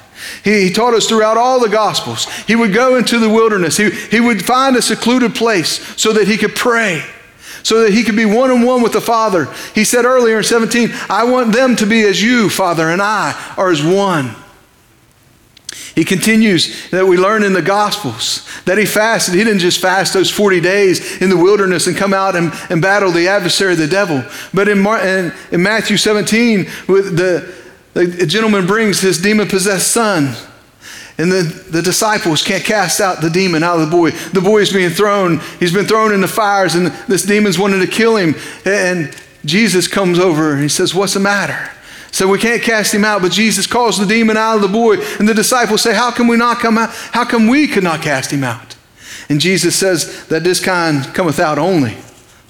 He, 0.43 0.67
he, 0.67 0.73
taught 0.73 0.93
us 0.93 1.07
throughout 1.07 1.37
all 1.37 1.59
the 1.59 1.69
Gospels. 1.69 2.25
He 2.45 2.55
would 2.55 2.73
go 2.73 2.95
into 2.95 3.19
the 3.19 3.29
wilderness. 3.29 3.77
He, 3.77 3.91
he 3.91 4.19
would 4.19 4.43
find 4.43 4.75
a 4.75 4.81
secluded 4.81 5.35
place 5.35 5.79
so 5.99 6.13
that 6.13 6.27
he 6.27 6.37
could 6.37 6.55
pray, 6.55 7.03
so 7.63 7.81
that 7.83 7.93
he 7.93 8.03
could 8.03 8.15
be 8.15 8.25
one 8.25 8.51
on 8.51 8.63
one 8.63 8.81
with 8.81 8.93
the 8.93 9.01
Father. 9.01 9.53
He 9.75 9.83
said 9.83 10.05
earlier 10.05 10.39
in 10.39 10.43
17, 10.43 10.89
I 11.09 11.25
want 11.25 11.53
them 11.53 11.75
to 11.77 11.85
be 11.85 12.03
as 12.03 12.21
you, 12.21 12.49
Father, 12.49 12.89
and 12.89 13.01
I 13.01 13.53
are 13.57 13.69
as 13.69 13.83
one. 13.83 14.35
He 15.97 16.05
continues 16.05 16.91
that 16.91 17.07
we 17.07 17.17
learn 17.17 17.41
in 17.41 17.53
the 17.53 17.61
Gospels 17.63 18.47
that 18.65 18.77
he 18.77 18.85
fasted. 18.85 19.33
He 19.33 19.43
didn't 19.43 19.61
just 19.61 19.81
fast 19.81 20.13
those 20.13 20.29
40 20.29 20.61
days 20.61 21.21
in 21.23 21.31
the 21.31 21.37
wilderness 21.37 21.87
and 21.87 21.97
come 21.97 22.13
out 22.13 22.35
and, 22.35 22.53
and 22.69 22.83
battle 22.83 23.11
the 23.11 23.27
adversary, 23.27 23.73
the 23.73 23.87
devil. 23.87 24.23
But 24.53 24.67
in, 24.67 24.77
Mar- 24.79 25.03
in, 25.03 25.33
in 25.51 25.63
Matthew 25.63 25.97
17, 25.97 26.67
with 26.87 27.17
the, 27.17 27.51
the 28.05 28.25
gentleman 28.25 28.67
brings 28.67 29.01
his 29.01 29.19
demon 29.21 29.47
possessed 29.47 29.91
son. 29.91 30.35
And 31.19 31.31
the, 31.31 31.41
the 31.71 31.81
disciples 31.81 32.43
can't 32.43 32.63
cast 32.63 33.01
out 33.01 33.21
the 33.21 33.29
demon 33.29 33.63
out 33.63 33.79
of 33.79 33.89
the 33.89 33.95
boy. 33.95 34.11
The 34.11 34.41
boy 34.41 34.59
is 34.59 34.71
being 34.71 34.91
thrown. 34.91 35.39
He's 35.59 35.73
been 35.73 35.87
thrown 35.87 36.13
in 36.13 36.21
the 36.21 36.27
fires, 36.27 36.75
and 36.75 36.87
this 37.07 37.23
demon's 37.23 37.57
wanting 37.57 37.79
to 37.79 37.87
kill 37.87 38.17
him. 38.17 38.35
And 38.65 39.15
Jesus 39.43 39.87
comes 39.87 40.19
over 40.19 40.53
and 40.53 40.61
he 40.61 40.69
says, 40.69 40.93
What's 40.93 41.15
the 41.15 41.19
matter? 41.19 41.71
So 42.11 42.27
we 42.27 42.37
can't 42.37 42.61
cast 42.61 42.93
him 42.93 43.03
out, 43.03 43.21
but 43.21 43.31
Jesus 43.31 43.67
calls 43.67 43.97
the 43.97 44.05
demon 44.05 44.37
out 44.37 44.57
of 44.57 44.61
the 44.61 44.67
boy. 44.67 44.97
And 45.17 45.27
the 45.27 45.33
disciples 45.33 45.81
say, 45.81 45.95
How 45.95 46.11
can 46.11 46.27
we 46.27 46.37
not 46.37 46.59
come 46.59 46.77
out? 46.77 46.89
How 46.91 47.25
come 47.25 47.47
we 47.47 47.67
could 47.67 47.83
not 47.83 48.03
cast 48.03 48.31
him 48.31 48.43
out? 48.43 48.75
And 49.27 49.41
Jesus 49.41 49.75
says 49.75 50.27
that 50.27 50.43
this 50.43 50.63
kind 50.63 51.03
cometh 51.15 51.39
out 51.39 51.57
only 51.57 51.97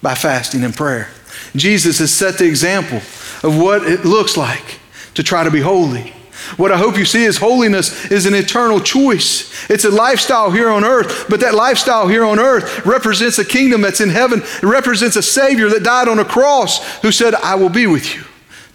by 0.01 0.13
fasting 0.13 0.63
and 0.63 0.75
prayer. 0.75 1.10
Jesus 1.56 2.00
has 2.00 2.13
set 2.13 2.38
the 2.38 2.46
example 2.46 2.98
of 3.44 3.58
what 3.58 3.84
it 3.84 4.04
looks 4.04 4.36
like 4.36 4.77
to 5.18 5.24
try 5.24 5.44
to 5.44 5.50
be 5.50 5.60
holy. 5.60 6.14
What 6.58 6.72
I 6.72 6.78
hope 6.78 6.96
you 6.96 7.06
see 7.06 7.24
is 7.24 7.38
holiness 7.38 8.12
is 8.12 8.28
an 8.28 8.36
eternal 8.36 8.80
choice. 8.80 9.68
It's 9.68 9.84
a 9.84 9.90
lifestyle 9.90 10.52
here 10.52 10.70
on 10.70 10.84
earth, 10.84 11.26
but 11.28 11.40
that 11.40 11.56
lifestyle 11.56 12.08
here 12.08 12.24
on 12.24 12.38
earth 12.38 12.86
represents 12.86 13.40
a 13.40 13.44
kingdom 13.44 13.82
that's 13.82 14.00
in 14.00 14.10
heaven. 14.10 14.42
It 14.44 14.64
represents 14.64 15.16
a 15.16 15.24
Savior 15.24 15.70
that 15.70 15.82
died 15.82 16.08
on 16.08 16.20
a 16.20 16.24
cross 16.24 17.00
who 17.00 17.12
said, 17.12 17.34
I 17.34 17.56
will 17.56 17.70
be 17.70 17.88
with 17.88 18.16
you 18.16 18.26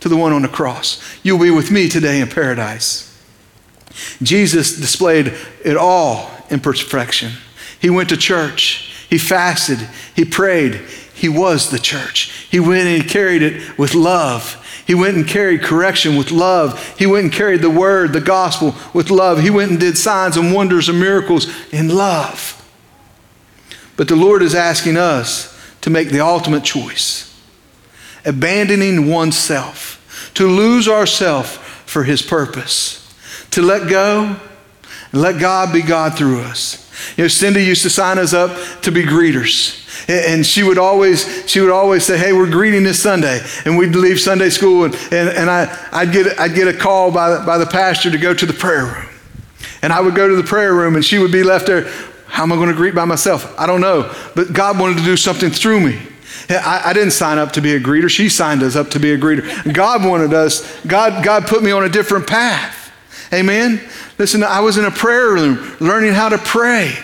to 0.01 0.09
the 0.09 0.17
one 0.17 0.33
on 0.33 0.43
the 0.43 0.49
cross. 0.49 1.01
You'll 1.23 1.39
be 1.39 1.53
with 1.53 1.71
me 1.71 1.89
today 1.89 2.21
in 2.21 2.27
paradise. 2.27 3.09
Jesus 4.21 4.77
displayed 4.77 5.33
it 5.65 5.77
all 5.77 6.29
in 6.51 6.59
perfection. 6.59 7.35
He 7.81 7.89
went 7.89 8.09
to 8.09 8.17
church, 8.17 9.07
he 9.09 9.17
fasted, 9.17 9.79
he 10.17 10.25
prayed, 10.25 10.75
he 11.15 11.29
was 11.29 11.71
the 11.71 11.79
church. 11.79 12.49
He 12.51 12.59
went 12.59 12.89
and 12.89 13.01
he 13.01 13.09
carried 13.09 13.43
it 13.43 13.79
with 13.79 13.95
love. 13.95 14.59
He 14.87 14.95
went 14.95 15.17
and 15.17 15.27
carried 15.27 15.63
correction 15.63 16.17
with 16.17 16.31
love. 16.31 16.95
He 16.99 17.07
went 17.07 17.25
and 17.25 17.33
carried 17.33 17.63
the 17.63 17.71
word, 17.71 18.13
the 18.13 18.21
gospel 18.21 18.75
with 18.93 19.11
love. 19.11 19.41
He 19.41 19.51
went 19.51 19.71
and 19.71 19.81
did 19.81 19.97
signs 19.97 20.37
and 20.37 20.53
wonders 20.53 20.89
and 20.89 20.99
miracles 20.99 21.47
in 21.73 21.89
love. 21.89 22.59
But 23.97 24.09
the 24.09 24.17
Lord 24.17 24.43
is 24.43 24.55
asking 24.55 24.97
us 24.97 25.57
to 25.83 25.91
make 25.91 26.09
the 26.09 26.21
ultimate 26.21 26.65
choice 26.65 27.29
abandoning 28.25 29.09
oneself, 29.09 30.31
to 30.35 30.47
lose 30.47 30.89
ourself 30.89 31.83
for 31.87 32.05
His 32.05 32.23
purpose, 32.23 32.99
to 33.51 33.63
let 33.63 33.89
go 33.89 34.37
and 35.13 35.21
let 35.21 35.41
God 35.41 35.73
be 35.73 35.83
God 35.83 36.17
through 36.17 36.41
us. 36.41 36.79
You 37.17 37.25
know, 37.25 37.29
Cindy 37.29 37.65
used 37.65 37.83
to 37.83 37.91
sign 37.91 38.19
us 38.19 38.33
up 38.33 38.83
to 38.83 38.93
be 38.93 39.03
greeters. 39.03 39.82
And 40.09 40.45
she 40.45 40.63
would 40.63 40.79
always, 40.79 41.49
she 41.49 41.61
would 41.61 41.71
always 41.71 42.05
say, 42.05 42.19
Hey, 42.19 42.33
we're 42.33 42.51
greeting 42.51 42.83
this 42.83 43.03
Sunday. 43.03 43.41
And 43.65 43.79
we'd 43.79 43.95
leave 43.95 44.21
Sunday 44.21 44.51
school 44.51 44.85
and, 44.85 44.95
and, 45.13 45.29
and 45.29 45.51
I, 45.51 45.89
I'd, 45.93 46.13
get, 46.13 46.39
I'd 46.39 46.55
get 46.55 46.69
a 46.69 46.73
call 46.73 47.11
by 47.11 47.31
the, 47.31 47.45
by 47.45 47.59
the 47.59 47.67
pastor 47.67 48.11
to 48.11 48.19
go 48.19 48.35
to 48.35 48.47
the 48.47 48.53
prayer 48.53 48.85
room. 48.85 49.09
And 49.83 49.93
I 49.93 50.01
would 50.01 50.15
go 50.15 50.29
to 50.29 50.37
the 50.37 50.45
prayer 50.45 50.75
room 50.75 50.97
and 50.97 51.05
she 51.05 51.19
would 51.19 51.33
be 51.33 51.43
left 51.43 51.67
there. 51.67 51.91
How 52.27 52.45
am 52.45 52.53
I 52.53 52.57
going 52.57 52.69
to 52.69 52.75
greet 52.75 52.95
by 52.95 53.05
myself? 53.05 53.59
I 53.59 53.67
don't 53.67 53.81
know. 53.81 54.15
But 54.35 54.53
God 54.53 54.79
wanted 54.79 54.99
to 54.99 55.05
do 55.05 55.17
something 55.17 55.51
through 55.51 55.81
me. 55.81 56.01
I, 56.49 56.83
I, 56.87 56.93
didn't 56.93 57.13
sign 57.13 57.39
up 57.39 57.53
to 57.53 57.61
be 57.61 57.75
a 57.75 57.81
greeter. 57.81 58.09
She 58.09 58.29
signed 58.29 58.63
us 58.63 58.77
up 58.77 58.91
to 58.91 58.99
be 58.99 59.13
a 59.13 59.19
greeter. 59.19 59.73
God 59.73 60.05
wanted 60.05 60.35
us, 60.35 60.81
God, 60.87 61.25
God 61.25 61.47
put 61.47 61.63
me 61.63 61.71
on 61.71 61.85
a 61.85 61.89
different 61.89 62.27
path. 62.27 62.91
Amen? 63.33 63.81
Listen, 64.19 64.43
I 64.43 64.61
was 64.61 64.77
in 64.77 64.85
a 64.85 64.91
prayer 64.91 65.31
room 65.31 65.77
learning 65.81 66.13
how 66.13 66.29
to 66.29 66.39
pray, 66.39 66.95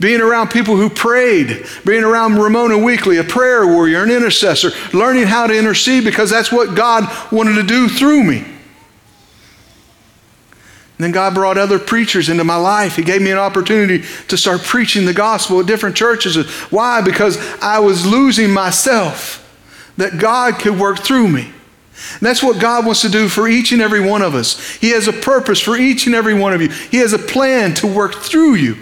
being 0.00 0.20
around 0.20 0.50
people 0.50 0.76
who 0.76 0.90
prayed, 0.90 1.66
being 1.84 2.04
around 2.04 2.36
Ramona 2.36 2.76
Weekly, 2.78 3.18
a 3.18 3.24
prayer 3.24 3.66
warrior, 3.66 4.02
an 4.02 4.10
intercessor, 4.10 4.70
learning 4.92 5.24
how 5.24 5.46
to 5.46 5.56
intercede 5.56 6.04
because 6.04 6.30
that's 6.30 6.50
what 6.50 6.74
God 6.74 7.04
wanted 7.32 7.54
to 7.54 7.62
do 7.62 7.88
through 7.88 8.24
me. 8.24 8.38
And 10.96 11.02
then 11.02 11.12
God 11.12 11.34
brought 11.34 11.58
other 11.58 11.78
preachers 11.78 12.28
into 12.28 12.44
my 12.44 12.56
life. 12.56 12.94
He 12.96 13.02
gave 13.02 13.20
me 13.20 13.32
an 13.32 13.38
opportunity 13.38 14.04
to 14.28 14.36
start 14.36 14.62
preaching 14.62 15.06
the 15.06 15.14
gospel 15.14 15.58
at 15.60 15.66
different 15.66 15.96
churches. 15.96 16.36
Why? 16.70 17.00
Because 17.00 17.36
I 17.60 17.80
was 17.80 18.06
losing 18.06 18.52
myself, 18.52 19.40
that 19.96 20.18
God 20.18 20.58
could 20.60 20.78
work 20.78 21.00
through 21.00 21.28
me. 21.28 21.42
And 21.42 22.20
that's 22.20 22.42
what 22.42 22.60
God 22.60 22.84
wants 22.84 23.02
to 23.02 23.08
do 23.08 23.28
for 23.28 23.48
each 23.48 23.72
and 23.72 23.80
every 23.80 24.00
one 24.00 24.22
of 24.22 24.34
us. 24.34 24.76
He 24.76 24.90
has 24.90 25.08
a 25.08 25.12
purpose 25.12 25.60
for 25.60 25.76
each 25.76 26.06
and 26.06 26.14
every 26.14 26.34
one 26.34 26.52
of 26.52 26.60
you, 26.60 26.68
He 26.68 26.98
has 26.98 27.12
a 27.12 27.18
plan 27.18 27.74
to 27.74 27.86
work 27.86 28.16
through 28.16 28.54
you. 28.54 28.76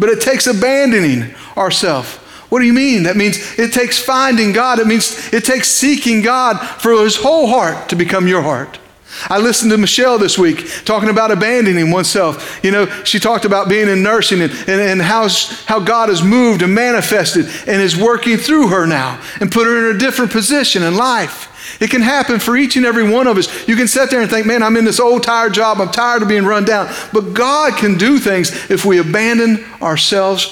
But 0.00 0.08
it 0.08 0.20
takes 0.20 0.48
abandoning 0.48 1.32
ourselves. 1.56 2.16
What 2.48 2.58
do 2.58 2.66
you 2.66 2.72
mean? 2.72 3.04
That 3.04 3.16
means 3.16 3.56
it 3.58 3.72
takes 3.72 3.98
finding 3.98 4.52
God. 4.52 4.80
It 4.80 4.86
means 4.88 5.32
it 5.32 5.44
takes 5.44 5.68
seeking 5.68 6.22
God 6.22 6.58
for 6.80 6.92
His 7.04 7.16
whole 7.16 7.46
heart 7.46 7.90
to 7.90 7.96
become 7.96 8.26
your 8.26 8.42
heart. 8.42 8.80
I 9.28 9.38
listened 9.38 9.70
to 9.72 9.78
Michelle 9.78 10.18
this 10.18 10.38
week 10.38 10.68
talking 10.84 11.10
about 11.10 11.30
abandoning 11.30 11.90
oneself. 11.90 12.60
You 12.64 12.70
know, 12.70 12.86
she 13.04 13.18
talked 13.18 13.44
about 13.44 13.68
being 13.68 13.88
in 13.88 14.02
nursing 14.02 14.40
and, 14.40 14.52
and, 14.52 14.80
and 14.80 15.02
how, 15.02 15.28
how 15.66 15.80
God 15.80 16.08
has 16.08 16.22
moved 16.22 16.62
and 16.62 16.74
manifested 16.74 17.46
and 17.66 17.82
is 17.82 17.96
working 17.96 18.36
through 18.36 18.68
her 18.68 18.86
now 18.86 19.20
and 19.40 19.50
put 19.50 19.66
her 19.66 19.90
in 19.90 19.96
a 19.96 19.98
different 19.98 20.30
position 20.30 20.82
in 20.82 20.96
life. 20.96 21.49
It 21.78 21.90
can 21.90 22.02
happen 22.02 22.40
for 22.40 22.56
each 22.56 22.76
and 22.76 22.86
every 22.86 23.08
one 23.08 23.26
of 23.26 23.36
us. 23.36 23.68
You 23.68 23.76
can 23.76 23.86
sit 23.86 24.10
there 24.10 24.20
and 24.20 24.30
think, 24.30 24.46
man, 24.46 24.62
I'm 24.62 24.76
in 24.76 24.84
this 24.84 24.98
old 24.98 25.22
tired 25.22 25.54
job. 25.54 25.80
I'm 25.80 25.90
tired 25.90 26.22
of 26.22 26.28
being 26.28 26.44
run 26.44 26.64
down. 26.64 26.92
But 27.12 27.34
God 27.34 27.76
can 27.76 27.96
do 27.96 28.18
things 28.18 28.70
if 28.70 28.84
we 28.84 28.98
abandon 28.98 29.64
ourselves 29.80 30.46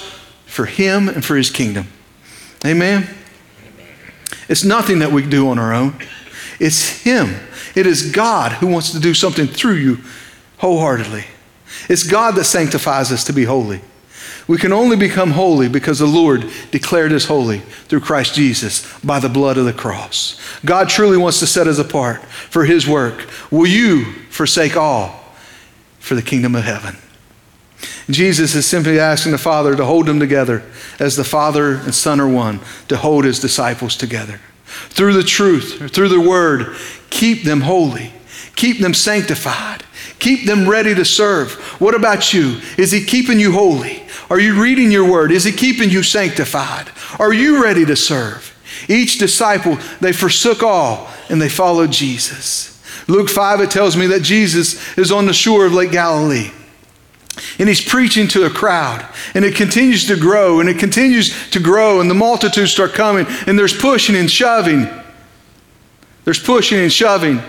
for 0.45 0.65
Him 0.65 1.09
and 1.09 1.25
for 1.25 1.35
His 1.35 1.49
kingdom. 1.49 1.87
Amen? 2.65 3.07
It's 4.47 4.63
nothing 4.63 4.99
that 4.99 5.11
we 5.11 5.25
do 5.25 5.49
on 5.49 5.59
our 5.59 5.73
own, 5.73 5.95
it's 6.59 7.03
Him 7.03 7.35
it 7.75 7.87
is 7.87 8.11
God 8.11 8.53
who 8.53 8.67
wants 8.67 8.91
to 8.91 8.99
do 8.99 9.13
something 9.13 9.47
through 9.47 9.75
you 9.75 9.99
wholeheartedly. 10.57 11.25
It's 11.87 12.03
God 12.03 12.35
that 12.35 12.45
sanctifies 12.45 13.11
us 13.11 13.23
to 13.25 13.33
be 13.33 13.45
holy. 13.45 13.81
We 14.49 14.57
can 14.57 14.73
only 14.73 14.97
become 14.97 15.29
holy 15.29 15.69
because 15.69 15.99
the 15.99 16.07
Lord 16.07 16.49
declared 16.71 17.13
us 17.13 17.25
holy 17.25 17.59
through 17.59 17.99
Christ 17.99 18.33
Jesus 18.33 18.99
by 19.01 19.19
the 19.19 19.29
blood 19.29 19.59
of 19.59 19.65
the 19.65 19.73
cross. 19.73 20.41
God 20.65 20.89
truly 20.89 21.17
wants 21.17 21.37
to 21.41 21.45
set 21.45 21.67
us 21.67 21.77
apart 21.77 22.23
for 22.23 22.65
His 22.65 22.87
work. 22.87 23.29
Will 23.51 23.67
you 23.67 24.05
forsake 24.31 24.75
all 24.75 25.23
for 25.99 26.15
the 26.15 26.23
kingdom 26.23 26.55
of 26.55 26.63
heaven? 26.63 26.95
Jesus 28.09 28.55
is 28.55 28.65
simply 28.65 28.99
asking 28.99 29.33
the 29.33 29.37
Father 29.37 29.75
to 29.75 29.85
hold 29.85 30.07
them 30.07 30.19
together 30.19 30.63
as 30.99 31.15
the 31.15 31.23
Father 31.23 31.75
and 31.75 31.93
Son 31.93 32.19
are 32.19 32.27
one, 32.27 32.59
to 32.87 32.97
hold 32.97 33.25
His 33.25 33.39
disciples 33.39 33.95
together. 33.95 34.41
Through 34.65 35.13
the 35.13 35.21
truth, 35.21 35.93
through 35.93 36.09
the 36.09 36.19
word, 36.19 36.75
keep 37.11 37.43
them 37.43 37.61
holy, 37.61 38.13
keep 38.55 38.79
them 38.79 38.95
sanctified, 38.95 39.83
Keep 40.19 40.45
them 40.45 40.69
ready 40.69 40.93
to 40.93 41.05
serve. 41.05 41.53
What 41.79 41.95
about 41.95 42.33
you? 42.33 42.59
Is 42.77 42.91
He 42.91 43.03
keeping 43.03 43.39
you 43.39 43.53
holy? 43.53 44.03
Are 44.29 44.39
you 44.39 44.61
reading 44.61 44.91
your 44.91 45.09
word? 45.09 45.31
Is 45.31 45.43
He 45.43 45.51
keeping 45.51 45.89
you 45.89 46.03
sanctified? 46.03 46.91
Are 47.17 47.33
you 47.33 47.63
ready 47.63 47.85
to 47.85 47.95
serve? 47.95 48.55
Each 48.87 49.17
disciple, 49.17 49.77
they 49.99 50.13
forsook 50.13 50.63
all 50.63 51.09
and 51.29 51.41
they 51.41 51.49
followed 51.49 51.91
Jesus. 51.91 52.81
Luke 53.07 53.29
5, 53.29 53.61
it 53.61 53.71
tells 53.71 53.97
me 53.97 54.07
that 54.07 54.21
Jesus 54.21 54.97
is 54.97 55.11
on 55.11 55.25
the 55.25 55.33
shore 55.33 55.65
of 55.65 55.73
Lake 55.73 55.91
Galilee. 55.91 56.51
And 57.57 57.67
he's 57.67 57.83
preaching 57.83 58.27
to 58.29 58.45
a 58.45 58.49
crowd. 58.49 59.07
And 59.33 59.43
it 59.43 59.55
continues 59.55 60.07
to 60.07 60.15
grow 60.15 60.59
and 60.59 60.69
it 60.69 60.77
continues 60.77 61.49
to 61.51 61.59
grow. 61.59 62.01
And 62.01 62.09
the 62.09 62.15
multitudes 62.15 62.71
start 62.71 62.93
coming. 62.93 63.25
And 63.47 63.57
there's 63.57 63.75
pushing 63.75 64.15
and 64.15 64.29
shoving. 64.29 64.87
There's 66.25 66.41
pushing 66.41 66.79
and 66.79 66.91
shoving 66.91 67.41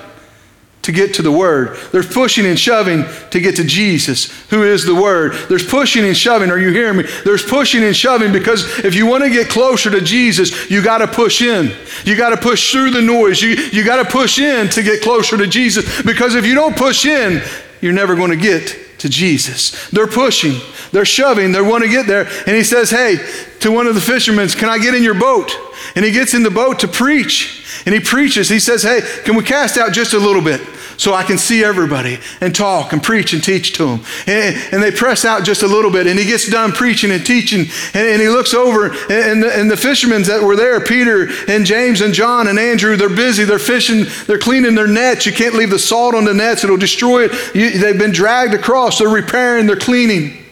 to 0.91 0.97
get 0.97 1.15
to 1.15 1.23
the 1.23 1.33
Word. 1.33 1.79
There's 1.93 2.13
pushing 2.13 2.47
and 2.47 2.59
shoving 2.59 3.05
to 3.31 3.41
get 3.41 3.57
to 3.57 3.65
Jesus, 3.65 4.31
who 4.51 4.63
is 4.65 4.85
the 4.85 4.95
Word. 4.95 5.33
There's 5.49 5.67
pushing 5.67 6.05
and 6.05 6.17
shoving. 6.17 6.51
Are 6.51 6.59
you 6.59 6.71
hearing 6.71 6.99
me? 6.99 7.05
There's 7.25 7.45
pushing 7.45 7.85
and 7.85 7.97
shoving 7.97 8.33
because 8.33 8.81
if 8.81 8.95
you 8.95 9.07
want 9.07 9.25
to 9.25 9.31
get 9.31 9.49
closer 9.49 9.91
to 9.91 10.01
Jesus, 10.01 10.71
you 10.71 10.83
got 10.83 10.99
to 10.99 11.07
push 11.07 11.43
in. 11.43 11.73
You 12.05 12.17
got 12.17 12.31
to 12.31 12.37
push 12.37 12.73
through 12.73 12.91
the 12.91 13.03
noise. 13.03 13.41
You, 13.41 13.51
you 13.51 13.85
got 13.85 14.03
to 14.03 14.11
push 14.11 14.39
in 14.39 14.69
to 14.71 14.83
get 14.83 15.03
closer 15.03 15.37
to 15.37 15.47
Jesus 15.47 16.03
because 16.03 16.35
if 16.35 16.45
you 16.45 16.55
don't 16.55 16.77
push 16.77 17.07
in, 17.07 17.43
you're 17.81 17.93
never 17.93 18.15
going 18.15 18.31
to 18.31 18.37
get 18.37 18.77
to 18.99 19.09
Jesus. 19.09 19.89
They're 19.91 20.07
pushing, 20.07 20.61
they're 20.93 21.07
shoving, 21.07 21.53
they 21.53 21.63
want 21.63 21.85
to 21.85 21.89
get 21.91 22.07
there. 22.07 22.27
And 22.47 22.57
he 22.57 22.65
says, 22.65 22.91
Hey, 22.91 23.17
to 23.61 23.71
one 23.71 23.87
of 23.87 23.95
the 23.95 24.01
fishermen, 24.01 24.49
Can 24.49 24.69
I 24.69 24.79
get 24.79 24.95
in 24.95 25.03
your 25.03 25.19
boat? 25.19 25.53
And 25.97 26.05
he 26.05 26.11
gets 26.11 26.35
in 26.35 26.43
the 26.43 26.51
boat 26.51 26.81
to 26.81 26.89
preach. 26.89 27.83
And 27.87 27.95
he 27.95 28.01
preaches. 28.01 28.49
He 28.49 28.61
says, 28.61 28.83
Hey, 28.83 29.01
can 29.25 29.37
we 29.37 29.43
cast 29.43 29.79
out 29.79 29.93
just 29.93 30.13
a 30.13 30.19
little 30.19 30.43
bit 30.43 30.61
so 31.01 31.15
I 31.15 31.23
can 31.23 31.39
see 31.39 31.65
everybody 31.65 32.19
and 32.43 32.55
talk 32.55 32.93
and 32.93 33.03
preach 33.03 33.33
and 33.33 33.43
teach 33.43 33.73
to 33.79 33.87
them? 33.87 34.05
And, 34.27 34.55
and 34.71 34.83
they 34.83 34.91
press 34.91 35.25
out 35.25 35.45
just 35.45 35.63
a 35.63 35.67
little 35.67 35.91
bit. 35.91 36.07
And 36.07 36.19
he 36.19 36.27
gets 36.27 36.47
done 36.47 36.73
preaching 36.73 37.11
and 37.11 37.25
teaching. 37.25 37.61
And, 37.95 38.07
and 38.07 38.21
he 38.21 38.29
looks 38.29 38.53
over, 38.53 38.93
and, 39.11 39.43
the, 39.43 39.51
and 39.51 39.71
the 39.71 39.79
fishermen 39.79 40.25
that 40.25 40.43
were 40.43 40.57
there, 40.57 40.79
Peter 40.79 41.31
and 41.49 41.65
James 41.65 42.03
and 42.03 42.13
John 42.13 42.49
and 42.49 42.59
Andrew, 42.59 42.97
they're 42.97 43.09
busy. 43.09 43.45
They're 43.45 43.59
fishing. 43.59 44.05
They're 44.27 44.39
cleaning 44.39 44.75
their 44.75 44.87
nets. 44.87 45.25
You 45.25 45.33
can't 45.33 45.55
leave 45.55 45.71
the 45.71 45.79
salt 45.79 46.15
on 46.15 46.27
the 46.27 46.35
nets, 46.35 46.65
it'll 46.65 46.77
destroy 46.77 47.25
it. 47.25 47.55
You, 47.55 47.79
they've 47.79 47.99
been 47.99 48.13
dragged 48.13 48.53
across. 48.53 48.99
They're 48.99 49.09
repairing, 49.09 49.67
they're 49.67 49.77
cleaning. 49.77 50.45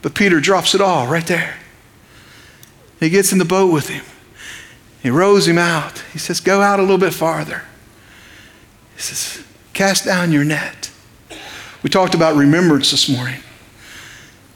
But 0.00 0.14
Peter 0.14 0.38
drops 0.38 0.76
it 0.76 0.80
all 0.80 1.08
right 1.08 1.26
there. 1.26 1.56
He 3.00 3.10
gets 3.10 3.32
in 3.32 3.38
the 3.38 3.44
boat 3.44 3.72
with 3.72 3.88
him. 3.88 4.04
He 5.02 5.10
rows 5.10 5.48
him 5.48 5.58
out. 5.58 6.04
He 6.12 6.20
says, 6.20 6.38
Go 6.38 6.60
out 6.60 6.78
a 6.78 6.82
little 6.82 6.98
bit 6.98 7.12
farther. 7.12 7.64
He 8.94 9.02
says, 9.02 9.44
Cast 9.72 10.04
down 10.04 10.32
your 10.32 10.44
net. 10.44 10.90
We 11.82 11.90
talked 11.90 12.14
about 12.14 12.36
remembrance 12.36 12.90
this 12.90 13.08
morning. 13.08 13.40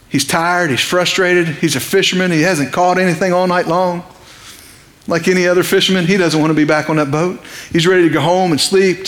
He's 0.09 0.27
tired, 0.27 0.71
he's 0.71 0.81
frustrated, 0.81 1.49
he's 1.49 1.75
a 1.75 1.81
fisherman, 1.81 2.31
he 2.31 2.43
hasn't 2.43 2.73
caught 2.73 2.99
anything 2.99 3.33
all 3.33 3.47
night 3.47 3.67
long. 3.67 4.05
Like 5.09 5.29
any 5.29 5.47
other 5.47 5.63
fisherman, 5.63 6.07
he 6.07 6.17
doesn't 6.17 6.41
want 6.41 6.51
to 6.51 6.55
be 6.55 6.65
back 6.65 6.91
on 6.91 6.97
that 6.97 7.11
boat. 7.11 7.41
He's 7.71 7.87
ready 7.87 8.03
to 8.05 8.11
go 8.11 8.21
home 8.21 8.51
and 8.51 8.61
sleep. 8.61 9.07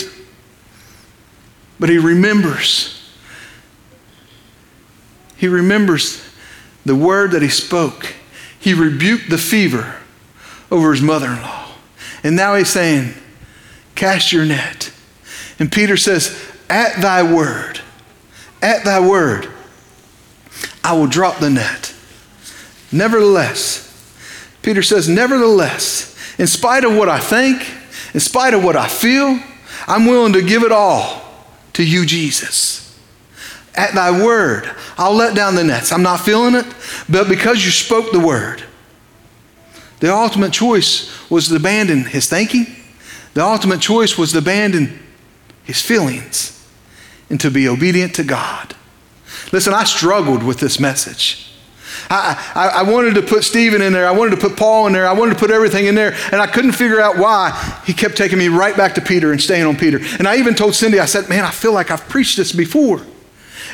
But 1.79 1.89
he 1.89 1.97
remembers. 1.97 2.95
He 5.35 5.47
remembers 5.47 6.21
the 6.85 6.95
word 6.95 7.31
that 7.31 7.41
he 7.41 7.49
spoke. 7.49 8.13
He 8.59 8.73
rebuked 8.73 9.29
the 9.29 9.37
fever 9.37 9.95
over 10.69 10.91
his 10.91 11.01
mother 11.01 11.27
in 11.27 11.41
law. 11.41 11.67
And 12.23 12.35
now 12.35 12.55
he's 12.55 12.69
saying, 12.69 13.13
Cast 13.95 14.31
your 14.31 14.45
net. 14.45 14.88
And 15.59 15.71
Peter 15.71 15.97
says, 15.97 16.37
At 16.69 17.01
thy 17.01 17.21
word, 17.21 17.81
at 18.61 18.83
thy 18.85 18.99
word, 18.99 19.49
I 20.83 20.93
will 20.93 21.07
drop 21.07 21.39
the 21.39 21.49
net. 21.49 21.93
Nevertheless, 22.91 23.85
Peter 24.61 24.81
says, 24.81 25.07
Nevertheless, 25.07 26.15
in 26.39 26.47
spite 26.47 26.83
of 26.83 26.95
what 26.95 27.09
I 27.09 27.19
think, 27.19 27.65
in 28.13 28.19
spite 28.19 28.53
of 28.53 28.63
what 28.63 28.75
I 28.75 28.87
feel, 28.87 29.39
I'm 29.87 30.05
willing 30.05 30.33
to 30.33 30.41
give 30.41 30.63
it 30.63 30.71
all 30.71 31.21
to 31.73 31.83
you, 31.83 32.05
Jesus. 32.05 32.77
At 33.75 33.93
thy 33.93 34.11
word, 34.11 34.69
I'll 34.97 35.13
let 35.13 35.35
down 35.35 35.55
the 35.55 35.63
nets. 35.63 35.91
I'm 35.91 36.01
not 36.01 36.21
feeling 36.21 36.55
it, 36.55 36.65
but 37.07 37.29
because 37.29 37.63
you 37.63 37.71
spoke 37.71 38.11
the 38.11 38.19
word, 38.19 38.63
the 39.99 40.13
ultimate 40.13 40.53
choice 40.53 41.29
was 41.29 41.49
to 41.49 41.55
abandon 41.55 42.05
his 42.05 42.27
thinking. 42.29 42.65
The 43.33 43.43
ultimate 43.43 43.81
choice 43.81 44.17
was 44.17 44.31
to 44.31 44.39
abandon 44.39 44.99
his 45.69 45.83
feelings 45.83 46.67
and 47.29 47.39
to 47.39 47.51
be 47.51 47.69
obedient 47.69 48.15
to 48.15 48.23
God. 48.23 48.75
Listen, 49.51 49.71
I 49.71 49.83
struggled 49.83 50.41
with 50.41 50.59
this 50.59 50.79
message. 50.79 51.45
I, 52.09 52.71
I, 52.75 52.83
wanted 52.89 53.13
to 53.15 53.21
put 53.21 53.43
Stephen 53.43 53.83
in 53.83 53.93
there. 53.93 54.07
I 54.07 54.11
wanted 54.11 54.31
to 54.31 54.37
put 54.37 54.57
Paul 54.57 54.87
in 54.87 54.93
there. 54.93 55.07
I 55.07 55.13
wanted 55.13 55.35
to 55.35 55.39
put 55.39 55.51
everything 55.51 55.85
in 55.85 55.93
there. 55.93 56.15
And 56.31 56.41
I 56.41 56.47
couldn't 56.47 56.71
figure 56.71 56.99
out 56.99 57.19
why 57.19 57.51
he 57.85 57.93
kept 57.93 58.17
taking 58.17 58.39
me 58.39 58.47
right 58.47 58.75
back 58.75 58.95
to 58.95 59.01
Peter 59.01 59.31
and 59.31 59.39
staying 59.39 59.67
on 59.67 59.75
Peter. 59.75 59.99
And 60.17 60.27
I 60.27 60.37
even 60.37 60.55
told 60.55 60.73
Cindy, 60.73 60.99
I 60.99 61.05
said, 61.05 61.29
Man, 61.29 61.45
I 61.45 61.51
feel 61.51 61.71
like 61.71 61.91
I've 61.91 62.09
preached 62.09 62.35
this 62.35 62.51
before. 62.51 63.01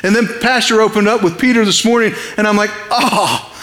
And 0.02 0.14
then 0.14 0.28
Pastor 0.42 0.82
opened 0.82 1.08
up 1.08 1.22
with 1.22 1.38
Peter 1.38 1.64
this 1.64 1.82
morning, 1.82 2.12
and 2.36 2.46
I'm 2.46 2.58
like, 2.58 2.70
Oh, 2.90 3.56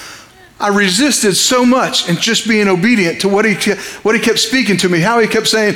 I 0.60 0.70
resisted 0.70 1.36
so 1.36 1.64
much 1.66 2.10
in 2.10 2.16
just 2.16 2.48
being 2.48 2.68
obedient 2.68 3.22
to 3.22 3.30
what 3.30 3.46
he, 3.46 3.54
what 4.02 4.16
he 4.16 4.22
kept 4.22 4.40
speaking 4.40 4.78
to 4.78 4.90
me, 4.90 5.02
how 5.02 5.20
he 5.20 5.28
kept 5.28 5.48
saying, 5.48 5.76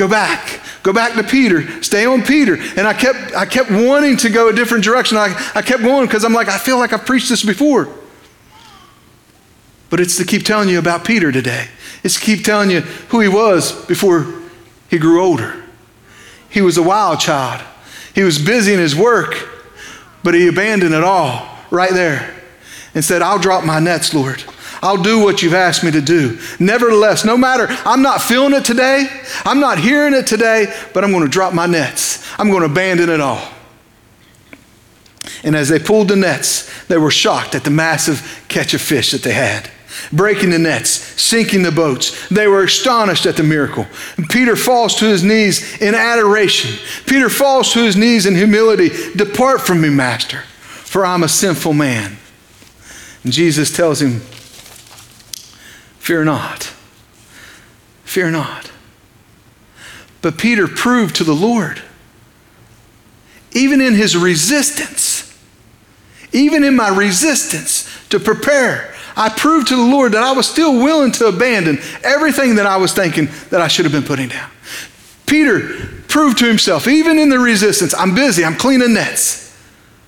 Go 0.00 0.08
back. 0.08 0.60
Go 0.82 0.94
back 0.94 1.12
to 1.12 1.22
Peter. 1.22 1.82
Stay 1.82 2.06
on 2.06 2.22
Peter. 2.22 2.54
And 2.54 2.88
I 2.88 2.94
kept, 2.94 3.34
I 3.34 3.44
kept 3.44 3.70
wanting 3.70 4.16
to 4.16 4.30
go 4.30 4.48
a 4.48 4.52
different 4.54 4.82
direction. 4.82 5.18
I, 5.18 5.26
I 5.54 5.60
kept 5.60 5.82
going 5.82 6.06
because 6.06 6.24
I'm 6.24 6.32
like, 6.32 6.48
I 6.48 6.56
feel 6.56 6.78
like 6.78 6.94
I've 6.94 7.04
preached 7.04 7.28
this 7.28 7.44
before. 7.44 7.86
But 9.90 10.00
it's 10.00 10.16
to 10.16 10.24
keep 10.24 10.46
telling 10.46 10.70
you 10.70 10.78
about 10.78 11.04
Peter 11.04 11.30
today. 11.30 11.66
It's 12.02 12.14
to 12.14 12.20
keep 12.22 12.46
telling 12.46 12.70
you 12.70 12.80
who 13.10 13.20
he 13.20 13.28
was 13.28 13.72
before 13.84 14.26
he 14.88 14.98
grew 14.98 15.22
older. 15.22 15.62
He 16.48 16.62
was 16.62 16.78
a 16.78 16.82
wild 16.82 17.20
child. 17.20 17.62
He 18.14 18.22
was 18.22 18.38
busy 18.38 18.72
in 18.72 18.78
his 18.78 18.96
work, 18.96 19.36
but 20.24 20.32
he 20.32 20.48
abandoned 20.48 20.94
it 20.94 21.04
all 21.04 21.58
right 21.70 21.92
there 21.92 22.34
and 22.94 23.04
said, 23.04 23.20
I'll 23.20 23.38
drop 23.38 23.66
my 23.66 23.80
nets, 23.80 24.14
Lord. 24.14 24.42
I'll 24.82 25.02
do 25.02 25.22
what 25.22 25.42
you've 25.42 25.54
asked 25.54 25.84
me 25.84 25.90
to 25.90 26.00
do. 26.00 26.38
Nevertheless, 26.58 27.24
no 27.24 27.36
matter, 27.36 27.66
I'm 27.84 28.02
not 28.02 28.22
feeling 28.22 28.54
it 28.54 28.64
today, 28.64 29.08
I'm 29.44 29.60
not 29.60 29.78
hearing 29.78 30.14
it 30.14 30.26
today, 30.26 30.72
but 30.94 31.04
I'm 31.04 31.10
going 31.10 31.24
to 31.24 31.30
drop 31.30 31.52
my 31.52 31.66
nets. 31.66 32.26
I'm 32.38 32.48
going 32.48 32.60
to 32.60 32.70
abandon 32.70 33.10
it 33.10 33.20
all. 33.20 33.46
And 35.42 35.54
as 35.54 35.68
they 35.68 35.78
pulled 35.78 36.08
the 36.08 36.16
nets, 36.16 36.68
they 36.86 36.98
were 36.98 37.10
shocked 37.10 37.54
at 37.54 37.64
the 37.64 37.70
massive 37.70 38.44
catch 38.48 38.74
of 38.74 38.80
fish 38.80 39.12
that 39.12 39.22
they 39.22 39.32
had. 39.32 39.70
Breaking 40.12 40.50
the 40.50 40.58
nets, 40.58 40.90
sinking 40.90 41.62
the 41.62 41.72
boats. 41.72 42.28
They 42.28 42.46
were 42.46 42.64
astonished 42.64 43.26
at 43.26 43.36
the 43.36 43.42
miracle. 43.42 43.86
And 44.16 44.28
Peter 44.28 44.56
falls 44.56 44.94
to 44.96 45.04
his 45.04 45.22
knees 45.22 45.80
in 45.80 45.94
adoration. 45.94 46.78
Peter 47.06 47.28
falls 47.28 47.72
to 47.72 47.82
his 47.82 47.96
knees 47.96 48.24
in 48.24 48.34
humility. 48.34 48.90
Depart 49.14 49.60
from 49.60 49.80
me, 49.80 49.90
Master, 49.90 50.42
for 50.62 51.04
I'm 51.04 51.22
a 51.22 51.28
sinful 51.28 51.74
man. 51.74 52.16
And 53.24 53.32
Jesus 53.32 53.74
tells 53.76 54.00
him, 54.00 54.22
Fear 56.10 56.24
not. 56.24 56.64
Fear 58.02 58.32
not. 58.32 58.72
But 60.20 60.38
Peter 60.38 60.66
proved 60.66 61.14
to 61.14 61.22
the 61.22 61.36
Lord, 61.36 61.80
even 63.52 63.80
in 63.80 63.94
his 63.94 64.16
resistance, 64.16 65.38
even 66.32 66.64
in 66.64 66.74
my 66.74 66.88
resistance 66.88 67.88
to 68.08 68.18
prepare, 68.18 68.92
I 69.16 69.28
proved 69.28 69.68
to 69.68 69.76
the 69.76 69.84
Lord 69.84 70.10
that 70.10 70.24
I 70.24 70.32
was 70.32 70.50
still 70.50 70.82
willing 70.82 71.12
to 71.12 71.26
abandon 71.26 71.78
everything 72.02 72.56
that 72.56 72.66
I 72.66 72.76
was 72.76 72.92
thinking 72.92 73.28
that 73.50 73.60
I 73.60 73.68
should 73.68 73.84
have 73.84 73.92
been 73.92 74.02
putting 74.02 74.30
down. 74.30 74.50
Peter 75.26 75.60
proved 76.08 76.38
to 76.38 76.44
himself, 76.44 76.88
even 76.88 77.20
in 77.20 77.28
the 77.28 77.38
resistance, 77.38 77.94
I'm 77.94 78.16
busy, 78.16 78.44
I'm 78.44 78.56
cleaning 78.56 78.94
nets. 78.94 79.56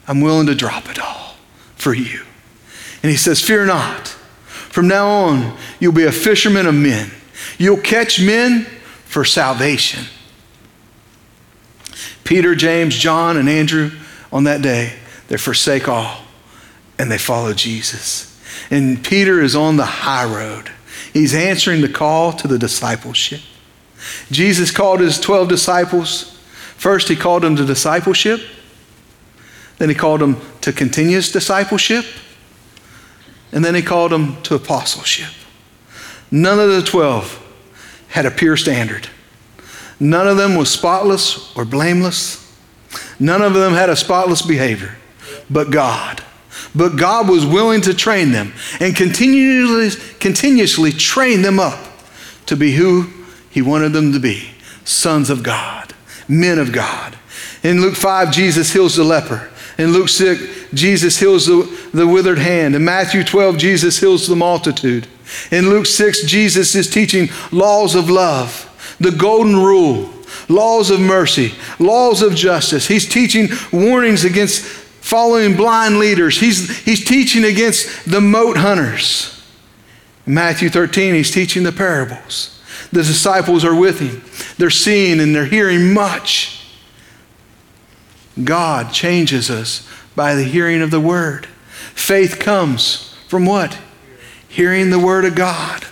I'm 0.09 0.21
willing 0.21 0.49
to 0.49 0.57
drop 0.57 0.91
it 0.91 0.99
all 0.99 1.37
for 1.77 1.95
you. 1.95 2.25
And 3.05 3.11
he 3.13 3.17
says, 3.17 3.41
Fear 3.41 3.67
not. 3.67 4.17
From 4.73 4.89
now 4.89 5.07
on, 5.07 5.57
you'll 5.81 5.93
be 5.93 6.05
a 6.05 6.13
fisherman 6.13 6.67
of 6.67 6.75
men. 6.75 7.11
You'll 7.59 7.77
catch 7.77 8.19
men 8.19 8.65
for 9.05 9.23
salvation. 9.23 10.07
Peter, 12.25 12.55
James, 12.55 12.97
John, 12.97 13.37
and 13.37 13.51
Andrew 13.51 13.91
on 14.33 14.45
that 14.45 14.63
day, 14.63 14.95
they 15.29 15.37
forsake 15.37 15.89
all 15.89 16.23
and 16.99 17.13
they 17.13 17.19
follow 17.19 17.53
Jesus. 17.53 18.41
And 18.71 19.05
Peter 19.05 19.43
is 19.43 19.55
on 19.55 19.77
the 19.77 19.85
high 19.85 20.25
road. 20.25 20.71
He's 21.13 21.35
answering 21.35 21.83
the 21.83 21.89
call 21.91 22.33
to 22.33 22.49
the 22.49 22.59
discipleship. 22.59 23.43
Jesus 24.31 24.71
called 24.71 25.01
his 25.01 25.21
12 25.21 25.51
disciples. 25.51 26.39
First, 26.79 27.09
he 27.09 27.17
called 27.17 27.43
them 27.43 27.57
to 27.57 27.67
discipleship. 27.67 28.41
Then 29.77 29.91
he 29.91 29.95
called 29.95 30.23
them 30.23 30.41
to 30.63 30.73
continuous 30.73 31.31
discipleship. 31.31 32.07
And 33.53 33.65
then 33.65 33.75
he 33.75 33.83
called 33.83 34.13
them 34.13 34.41
to 34.43 34.55
apostleship. 34.55 35.33
None 36.31 36.59
of 36.59 36.71
the 36.71 36.83
12 36.83 37.39
had 38.09 38.27
a 38.27 38.31
pure 38.31 38.57
standard. 38.57 39.09
None 40.01 40.27
of 40.27 40.37
them 40.37 40.57
was 40.57 40.71
spotless 40.71 41.55
or 41.57 41.65
blameless. 41.65 42.39
None 43.21 43.43
of 43.43 43.55
them 43.55 43.73
had 43.73 43.89
a 43.89 43.97
spotless 43.97 44.43
behavior, 44.43 44.97
but 45.49 45.71
God. 45.71 46.23
But 46.75 46.97
God 46.97 47.29
was 47.29 47.47
willing 47.47 47.83
to 47.83 47.95
train 47.95 48.33
them 48.33 48.53
and 48.81 48.97
continuously, 48.97 50.01
continuously 50.19 50.91
train 50.91 51.43
them 51.43 51.61
up 51.61 51.79
to 52.47 52.57
be 52.57 52.73
who 52.73 53.11
He 53.51 53.63
wanted 53.63 53.93
them 53.93 54.13
to 54.13 54.19
be 54.19 54.51
sons 54.85 55.31
of 55.31 55.43
God, 55.43 55.95
men 56.27 56.59
of 56.59 56.73
God. 56.73 57.17
In 57.63 57.81
Luke 57.81 57.95
5, 57.95 58.33
Jesus 58.33 58.73
heals 58.73 58.97
the 58.97 59.05
leper. 59.05 59.52
In 59.79 59.93
Luke 59.93 60.09
6, 60.09 60.73
Jesus 60.75 61.19
heals 61.19 61.47
the, 61.47 61.89
the 61.93 62.07
withered 62.07 62.39
hand. 62.39 62.75
In 62.75 62.85
Matthew 62.85 63.25
12, 63.25 63.57
Jesus 63.57 63.99
heals 63.99 64.27
the 64.27 64.37
multitude. 64.37 65.07
In 65.51 65.71
Luke 65.71 65.87
6, 65.87 66.25
Jesus 66.25 66.75
is 66.75 66.91
teaching 66.91 67.29
laws 67.51 67.95
of 67.95 68.11
love, 68.11 68.69
the 69.01 69.11
golden 69.11 69.57
rule, 69.57 70.13
laws 70.49 70.91
of 70.91 71.01
mercy, 71.01 71.55
laws 71.79 72.23
of 72.23 72.35
justice. 72.35 72.87
He's 72.87 73.09
teaching 73.09 73.49
warnings 73.73 74.25
against 74.25 74.63
following 74.63 75.57
blind 75.57 75.99
leaders. 75.99 76.39
He's, 76.39 76.79
he's 76.85 77.05
teaching 77.05 77.45
against 77.45 78.11
the 78.11 78.21
mote 78.21 78.59
hunters. 78.59 79.43
In 80.27 80.35
Matthew 80.35 80.69
13, 80.69 81.15
he's 81.15 81.31
teaching 81.31 81.63
the 81.63 81.73
parables. 81.73 82.61
The 82.93 83.03
disciples 83.03 83.65
are 83.65 83.75
with 83.75 84.01
him. 84.01 84.23
They're 84.59 84.71
seeing 84.71 85.19
and 85.21 85.35
they're 85.35 85.47
hearing 85.47 85.95
much. 85.95 86.62
God 88.43 88.93
changes 88.93 89.51
us 89.51 89.89
by 90.15 90.35
the 90.35 90.45
hearing 90.45 90.83
of 90.83 90.91
the 90.91 91.01
word. 91.01 91.47
Faith 91.95 92.39
comes 92.39 93.15
from 93.29 93.47
what? 93.47 93.79
Hearing 94.49 94.91
the 94.91 94.99
word 94.99 95.25
of 95.25 95.35
God. 95.35 95.85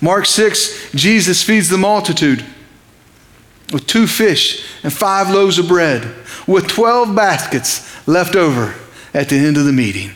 Mark 0.00 0.26
6, 0.26 0.92
Jesus 0.92 1.42
feeds 1.42 1.68
the 1.68 1.78
multitude 1.78 2.44
with 3.72 3.86
two 3.86 4.06
fish 4.06 4.66
and 4.82 4.92
five 4.92 5.30
loaves 5.30 5.58
of 5.58 5.68
bread, 5.68 6.14
with 6.46 6.68
12 6.68 7.14
baskets 7.14 8.06
left 8.06 8.36
over 8.36 8.74
at 9.14 9.28
the 9.28 9.36
end 9.36 9.56
of 9.56 9.64
the 9.64 9.72
meeting. 9.72 10.10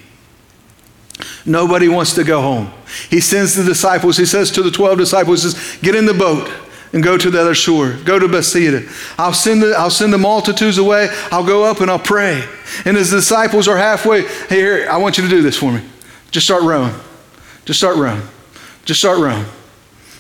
Nobody 1.47 1.89
wants 1.89 2.15
to 2.15 2.25
go 2.25 2.43
home. 2.43 2.73
He 3.09 3.21
sends 3.21 3.55
the 3.55 3.65
disciples, 3.65 4.17
he 4.17 4.27
says 4.27 4.51
to 4.53 4.63
the 4.63 4.71
12 4.71 4.99
disciples, 4.99 5.43
says, 5.43 5.79
Get 5.81 5.95
in 5.95 6.07
the 6.07 6.15
boat 6.15 6.49
and 6.93 7.03
go 7.03 7.19
to 7.19 7.31
the 7.31 7.41
other 7.41 7.55
shore. 7.55 7.97
Go 8.05 8.19
to 8.19 8.29
Bethsaida. 8.29 8.89
I'll 9.19 9.33
send 9.33 9.63
the, 9.63 9.75
I'll 9.77 9.91
send 9.91 10.13
the 10.13 10.19
multitudes 10.19 10.79
away. 10.79 11.09
I'll 11.31 11.47
go 11.47 11.65
up 11.65 11.81
and 11.81 11.91
I'll 11.91 11.99
pray. 11.99 12.45
And 12.85 12.97
his 12.97 13.11
disciples 13.11 13.69
are 13.69 13.77
halfway. 13.77 14.23
Hey, 14.23 14.57
here, 14.57 14.89
I 14.91 14.97
want 14.99 15.19
you 15.19 15.25
to 15.25 15.31
do 15.31 15.43
this 15.43 15.57
for 15.57 15.73
me. 15.73 15.83
Just 16.31 16.47
start 16.47 16.63
rowing. 16.63 16.95
Just 17.65 17.81
start 17.81 17.97
rowing. 17.97 18.23
Just 18.85 19.01
start 19.01 19.19
rowing. 19.19 19.45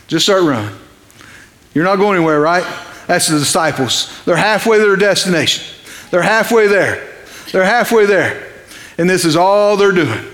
Just 0.08 0.26
start 0.26 0.42
rowing. 0.42 0.70
You're 1.74 1.84
not 1.84 1.96
going 1.96 2.16
anywhere, 2.16 2.40
right? 2.40 2.64
That's 3.06 3.28
the 3.28 3.38
disciples. 3.38 4.12
They're 4.24 4.36
halfway 4.36 4.78
to 4.78 4.84
their 4.84 4.96
destination. 4.96 5.64
They're 6.10 6.22
halfway 6.22 6.66
there. 6.66 7.14
They're 7.52 7.64
halfway 7.64 8.06
there. 8.06 8.52
And 8.98 9.08
this 9.08 9.24
is 9.24 9.36
all 9.36 9.76
they're 9.76 9.92
doing. 9.92 10.24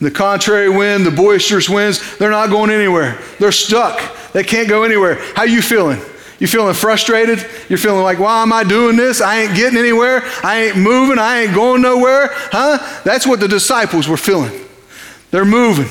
The 0.00 0.10
contrary 0.10 0.68
wind, 0.68 1.06
the 1.06 1.10
boisterous 1.10 1.68
winds, 1.68 2.18
they're 2.18 2.30
not 2.30 2.50
going 2.50 2.70
anywhere. 2.70 3.18
They're 3.38 3.52
stuck. 3.52 4.15
They 4.36 4.44
can't 4.44 4.68
go 4.68 4.82
anywhere. 4.82 5.14
How 5.34 5.44
you 5.44 5.62
feeling? 5.62 5.98
You 6.38 6.46
feeling 6.46 6.74
frustrated? 6.74 7.38
You're 7.70 7.78
feeling 7.78 8.02
like, 8.02 8.18
why 8.18 8.42
am 8.42 8.52
I 8.52 8.64
doing 8.64 8.94
this? 8.94 9.22
I 9.22 9.40
ain't 9.40 9.56
getting 9.56 9.78
anywhere. 9.78 10.20
I 10.42 10.64
ain't 10.64 10.76
moving. 10.76 11.18
I 11.18 11.44
ain't 11.44 11.54
going 11.54 11.80
nowhere. 11.80 12.28
Huh? 12.52 13.00
That's 13.02 13.26
what 13.26 13.40
the 13.40 13.48
disciples 13.48 14.06
were 14.06 14.18
feeling. 14.18 14.52
They're 15.30 15.46
moving, 15.46 15.88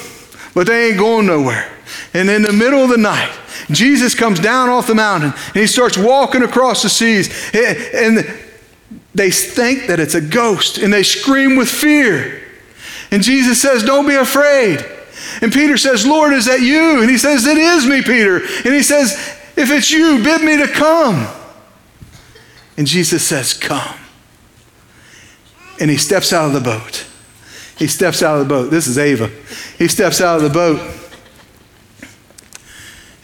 but 0.53 0.67
they 0.67 0.89
ain't 0.89 0.99
going 0.99 1.25
nowhere. 1.25 1.73
And 2.13 2.29
in 2.29 2.43
the 2.43 2.53
middle 2.53 2.84
of 2.84 2.91
the 2.91 2.99
night, 2.99 3.36
Jesus 3.71 4.13
comes 4.13 4.39
down 4.39 4.69
off 4.69 4.86
the 4.86 4.93
mountain 4.93 5.34
and 5.34 5.55
he 5.55 5.65
starts 5.65 5.97
walking 5.97 6.43
across 6.43 6.84
the 6.84 6.89
seas. 6.89 7.51
And 7.55 8.17
they 9.15 9.31
think 9.31 9.88
that 9.88 9.99
it's 9.99 10.13
a 10.13 10.21
ghost 10.21 10.77
and 10.77 10.93
they 10.93 11.01
scream 11.01 11.55
with 11.55 11.67
fear. 11.67 12.43
And 13.10 13.23
Jesus 13.23 13.60
says, 13.60 13.81
Don't 13.81 14.08
be 14.08 14.13
afraid. 14.13 14.86
And 15.41 15.51
Peter 15.51 15.77
says, 15.77 16.05
Lord, 16.05 16.33
is 16.33 16.45
that 16.45 16.61
you? 16.61 17.01
And 17.01 17.09
he 17.09 17.17
says, 17.17 17.45
It 17.45 17.57
is 17.57 17.85
me, 17.85 18.01
Peter. 18.01 18.38
And 18.38 18.73
he 18.73 18.83
says, 18.83 19.13
If 19.55 19.71
it's 19.71 19.91
you, 19.91 20.23
bid 20.23 20.41
me 20.41 20.57
to 20.57 20.67
come. 20.67 21.27
And 22.77 22.88
Jesus 22.88 23.25
says, 23.25 23.53
Come. 23.53 23.97
And 25.79 25.89
he 25.89 25.97
steps 25.97 26.31
out 26.31 26.47
of 26.47 26.53
the 26.53 26.61
boat. 26.61 27.05
He 27.77 27.88
steps 27.88 28.23
out 28.23 28.39
of 28.39 28.47
the 28.47 28.53
boat. 28.53 28.71
This 28.71 28.88
is 28.88 28.97
Ava. 28.97 29.27
He 29.77 29.88
steps 29.88 30.21
out 30.21 30.38
of 30.38 30.43
the 30.43 30.49
boat. 30.49 30.79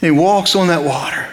he 0.00 0.10
walks 0.10 0.54
on 0.54 0.68
that 0.68 0.84
water. 0.84 1.28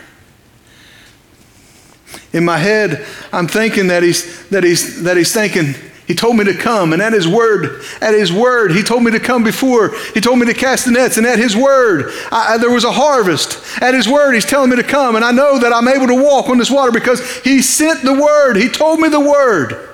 In 2.32 2.46
my 2.46 2.58
head, 2.58 3.06
I'm 3.34 3.48
thinking 3.48 3.88
that 3.88 4.04
he's, 4.04 4.48
that 4.50 4.64
he's, 4.64 5.04
that 5.04 5.18
he's 5.18 5.34
thinking, 5.34 5.74
he 6.10 6.16
told 6.16 6.38
me 6.38 6.44
to 6.46 6.56
come, 6.56 6.92
and 6.92 7.04
at 7.04 7.14
His 7.14 7.28
word, 7.28 7.84
at 8.02 8.16
His 8.16 8.34
word, 8.34 8.72
He 8.72 8.82
told 8.82 9.04
me 9.04 9.12
to 9.12 9.20
come 9.20 9.44
before. 9.44 9.96
He 10.16 10.20
told 10.20 10.40
me 10.40 10.48
to 10.48 10.56
cast 10.56 10.86
the 10.86 10.92
nets, 10.92 11.18
and 11.18 11.28
at 11.28 11.38
His 11.38 11.56
word, 11.56 12.12
I, 12.32 12.58
there 12.58 12.72
was 12.72 12.84
a 12.84 12.92
harvest. 12.92 13.64
At 13.80 13.94
His 13.94 14.08
word, 14.08 14.34
He's 14.34 14.44
telling 14.44 14.72
me 14.72 14.76
to 14.78 14.84
come, 14.84 15.16
and 15.16 15.24
I 15.24 15.30
know 15.30 15.60
that 15.60 15.72
I'm 15.72 15.88
able 15.88 16.08
to 16.08 16.20
walk 16.20 16.50
on 16.50 16.58
this 16.58 16.72
water 16.72 16.92
because 16.92 17.38
He 17.42 17.62
sent 17.62 18.02
the 18.02 18.14
word. 18.14 18.56
He 18.56 18.70
told 18.70 19.00
me 19.00 19.08
the 19.08 19.20
word. 19.20 19.88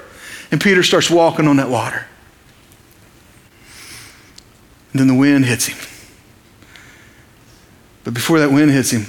And 0.52 0.62
Peter 0.62 0.84
starts 0.84 1.12
walking 1.12 1.50
on 1.50 1.58
that 1.58 1.68
water. 1.68 2.06
And 4.94 5.02
then 5.02 5.08
the 5.08 5.16
wind 5.16 5.44
hits 5.44 5.66
him. 5.66 5.78
But 8.06 8.14
before 8.14 8.40
that 8.40 8.54
wind 8.54 8.72
hits 8.72 8.92
him, 8.92 9.02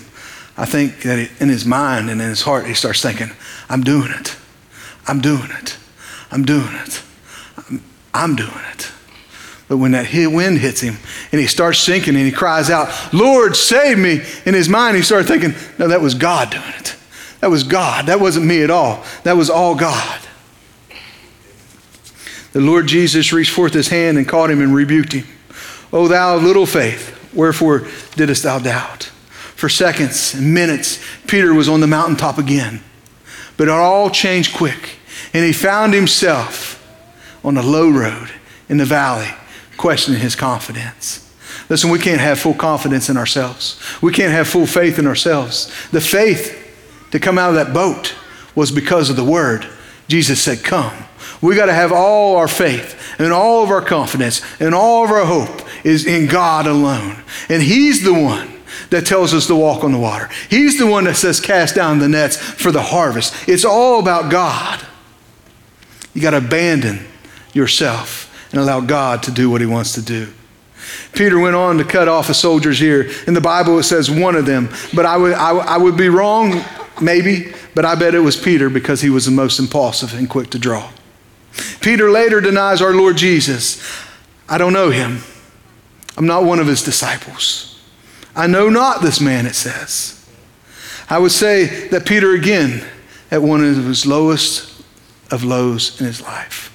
I 0.56 0.64
think 0.64 1.02
that 1.02 1.30
in 1.38 1.50
his 1.50 1.64
mind 1.64 2.10
and 2.10 2.20
in 2.20 2.28
his 2.28 2.42
heart, 2.42 2.66
he 2.66 2.74
starts 2.74 3.00
thinking, 3.00 3.30
I'm 3.68 3.84
doing 3.84 4.10
it. 4.10 4.34
I'm 5.06 5.20
doing 5.20 5.50
it. 5.52 5.76
I'm 6.36 6.44
doing 6.44 6.74
it. 6.74 7.02
I'm, 7.56 7.82
I'm 8.12 8.36
doing 8.36 8.50
it. 8.74 8.92
But 9.68 9.78
when 9.78 9.92
that 9.92 10.06
wind 10.12 10.58
hits 10.58 10.82
him 10.82 10.98
and 11.32 11.40
he 11.40 11.46
starts 11.46 11.78
sinking 11.78 12.14
and 12.14 12.26
he 12.26 12.30
cries 12.30 12.68
out, 12.68 12.90
Lord, 13.14 13.56
save 13.56 13.98
me, 13.98 14.20
in 14.44 14.52
his 14.52 14.68
mind 14.68 14.98
he 14.98 15.02
started 15.02 15.28
thinking, 15.28 15.54
no, 15.78 15.88
that 15.88 16.02
was 16.02 16.14
God 16.14 16.50
doing 16.50 16.74
it. 16.78 16.94
That 17.40 17.48
was 17.48 17.62
God. 17.62 18.04
That 18.06 18.20
wasn't 18.20 18.44
me 18.44 18.62
at 18.62 18.68
all. 18.68 19.02
That 19.22 19.38
was 19.38 19.48
all 19.48 19.74
God. 19.74 20.20
The 22.52 22.60
Lord 22.60 22.86
Jesus 22.86 23.32
reached 23.32 23.52
forth 23.52 23.72
his 23.72 23.88
hand 23.88 24.18
and 24.18 24.28
caught 24.28 24.50
him 24.50 24.60
and 24.60 24.74
rebuked 24.74 25.14
him. 25.14 25.24
O 25.90 26.06
thou 26.06 26.36
little 26.36 26.66
faith, 26.66 27.32
wherefore 27.32 27.86
didst 28.14 28.42
thou 28.42 28.58
doubt? 28.58 29.04
For 29.54 29.70
seconds 29.70 30.34
and 30.34 30.52
minutes, 30.52 31.02
Peter 31.26 31.54
was 31.54 31.66
on 31.66 31.80
the 31.80 31.86
mountaintop 31.86 32.36
again. 32.36 32.82
But 33.56 33.68
it 33.68 33.70
all 33.70 34.10
changed 34.10 34.54
quick 34.54 34.96
and 35.32 35.44
he 35.44 35.52
found 35.52 35.94
himself 35.94 36.82
on 37.44 37.56
a 37.56 37.62
low 37.62 37.90
road 37.90 38.30
in 38.68 38.78
the 38.78 38.84
valley, 38.84 39.28
questioning 39.76 40.20
his 40.20 40.34
confidence. 40.34 41.22
Listen, 41.68 41.90
we 41.90 41.98
can't 41.98 42.20
have 42.20 42.38
full 42.38 42.54
confidence 42.54 43.08
in 43.08 43.16
ourselves. 43.16 43.80
We 44.00 44.12
can't 44.12 44.32
have 44.32 44.48
full 44.48 44.66
faith 44.66 44.98
in 44.98 45.06
ourselves. 45.06 45.66
The 45.90 46.00
faith 46.00 46.62
to 47.10 47.18
come 47.18 47.38
out 47.38 47.50
of 47.50 47.56
that 47.56 47.74
boat 47.74 48.14
was 48.54 48.70
because 48.70 49.10
of 49.10 49.16
the 49.16 49.24
word. 49.24 49.66
Jesus 50.08 50.40
said, 50.40 50.62
Come. 50.62 50.94
We 51.42 51.54
got 51.54 51.66
to 51.66 51.74
have 51.74 51.92
all 51.92 52.36
our 52.36 52.48
faith 52.48 53.14
and 53.18 53.32
all 53.32 53.62
of 53.62 53.70
our 53.70 53.82
confidence 53.82 54.42
and 54.60 54.74
all 54.74 55.04
of 55.04 55.10
our 55.10 55.24
hope 55.24 55.62
is 55.84 56.06
in 56.06 56.28
God 56.28 56.66
alone. 56.66 57.22
And 57.48 57.62
He's 57.62 58.02
the 58.02 58.14
one 58.14 58.52
that 58.90 59.06
tells 59.06 59.34
us 59.34 59.46
to 59.48 59.54
walk 59.54 59.84
on 59.84 59.92
the 59.92 59.98
water. 59.98 60.28
He's 60.48 60.78
the 60.78 60.86
one 60.86 61.04
that 61.04 61.16
says, 61.16 61.40
Cast 61.40 61.74
down 61.74 61.98
the 61.98 62.08
nets 62.08 62.36
for 62.36 62.70
the 62.70 62.82
harvest. 62.82 63.48
It's 63.48 63.64
all 63.64 64.00
about 64.00 64.30
God. 64.30 64.84
You 66.16 66.22
got 66.22 66.30
to 66.30 66.38
abandon 66.38 67.00
yourself 67.52 68.48
and 68.50 68.58
allow 68.58 68.80
God 68.80 69.22
to 69.24 69.30
do 69.30 69.50
what 69.50 69.60
he 69.60 69.66
wants 69.66 69.92
to 69.96 70.02
do. 70.02 70.32
Peter 71.12 71.38
went 71.38 71.54
on 71.54 71.76
to 71.76 71.84
cut 71.84 72.08
off 72.08 72.30
a 72.30 72.34
soldier's 72.34 72.82
ear. 72.82 73.10
In 73.26 73.34
the 73.34 73.40
Bible, 73.42 73.78
it 73.78 73.82
says 73.82 74.10
one 74.10 74.34
of 74.34 74.46
them, 74.46 74.70
but 74.94 75.04
I 75.04 75.18
would, 75.18 75.34
I, 75.34 75.50
I 75.50 75.76
would 75.76 75.98
be 75.98 76.08
wrong, 76.08 76.64
maybe, 77.02 77.52
but 77.74 77.84
I 77.84 77.96
bet 77.96 78.14
it 78.14 78.20
was 78.20 78.34
Peter 78.34 78.70
because 78.70 79.02
he 79.02 79.10
was 79.10 79.26
the 79.26 79.30
most 79.30 79.58
impulsive 79.58 80.14
and 80.14 80.26
quick 80.26 80.48
to 80.50 80.58
draw. 80.58 80.90
Peter 81.82 82.10
later 82.10 82.40
denies 82.40 82.80
our 82.80 82.94
Lord 82.94 83.18
Jesus. 83.18 83.86
I 84.48 84.56
don't 84.56 84.72
know 84.72 84.88
him. 84.88 85.20
I'm 86.16 86.26
not 86.26 86.44
one 86.44 86.60
of 86.60 86.66
his 86.66 86.82
disciples. 86.82 87.78
I 88.34 88.46
know 88.46 88.70
not 88.70 89.02
this 89.02 89.20
man, 89.20 89.44
it 89.44 89.54
says. 89.54 90.26
I 91.10 91.18
would 91.18 91.32
say 91.32 91.88
that 91.88 92.06
Peter, 92.06 92.32
again, 92.32 92.86
at 93.30 93.42
one 93.42 93.62
of 93.62 93.84
his 93.84 94.06
lowest 94.06 94.75
of 95.30 95.44
lows 95.44 96.00
in 96.00 96.06
his 96.06 96.20
life. 96.22 96.72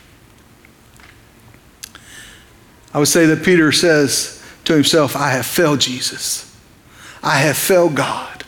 I 2.93 2.99
would 2.99 3.07
say 3.07 3.25
that 3.27 3.43
Peter 3.43 3.71
says 3.71 4.43
to 4.65 4.73
himself, 4.73 5.15
I 5.15 5.29
have 5.31 5.45
failed 5.45 5.79
Jesus. 5.79 6.53
I 7.23 7.37
have 7.39 7.57
failed 7.57 7.95
God. 7.95 8.43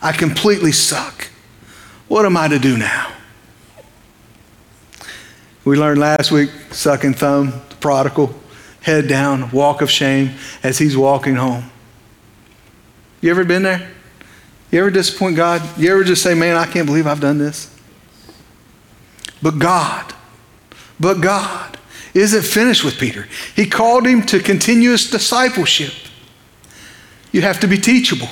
I 0.00 0.12
completely 0.12 0.72
suck. 0.72 1.28
What 2.08 2.26
am 2.26 2.36
I 2.36 2.48
to 2.48 2.58
do 2.58 2.76
now? 2.76 3.12
We 5.64 5.76
learned 5.76 6.00
last 6.00 6.30
week, 6.32 6.50
sucking 6.70 7.14
thumb, 7.14 7.52
the 7.68 7.76
prodigal, 7.76 8.34
head 8.80 9.08
down, 9.08 9.50
walk 9.50 9.80
of 9.80 9.90
shame 9.90 10.32
as 10.62 10.78
he's 10.78 10.96
walking 10.96 11.36
home. 11.36 11.70
You 13.20 13.30
ever 13.30 13.44
been 13.44 13.62
there? 13.62 13.88
You 14.70 14.80
ever 14.80 14.90
disappoint 14.90 15.36
God? 15.36 15.62
You 15.78 15.92
ever 15.92 16.02
just 16.02 16.22
say, 16.22 16.34
man, 16.34 16.56
I 16.56 16.66
can't 16.66 16.86
believe 16.86 17.06
I've 17.06 17.20
done 17.20 17.38
this? 17.38 17.71
But 19.42 19.58
God 19.58 20.14
but 21.02 21.20
God 21.20 21.78
isn't 22.14 22.44
finished 22.44 22.84
with 22.84 22.96
Peter. 22.96 23.26
He 23.56 23.66
called 23.66 24.06
him 24.06 24.22
to 24.26 24.38
continuous 24.38 25.10
discipleship. 25.10 25.92
You 27.32 27.42
have 27.42 27.58
to 27.60 27.66
be 27.66 27.76
teachable, 27.76 28.28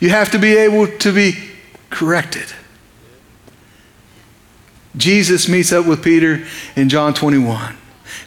you 0.00 0.08
have 0.08 0.30
to 0.32 0.38
be 0.38 0.56
able 0.56 0.86
to 0.98 1.12
be 1.12 1.34
corrected. 1.90 2.46
Jesus 4.96 5.48
meets 5.48 5.72
up 5.72 5.86
with 5.86 6.02
Peter 6.02 6.44
in 6.76 6.88
John 6.88 7.14
21. 7.14 7.76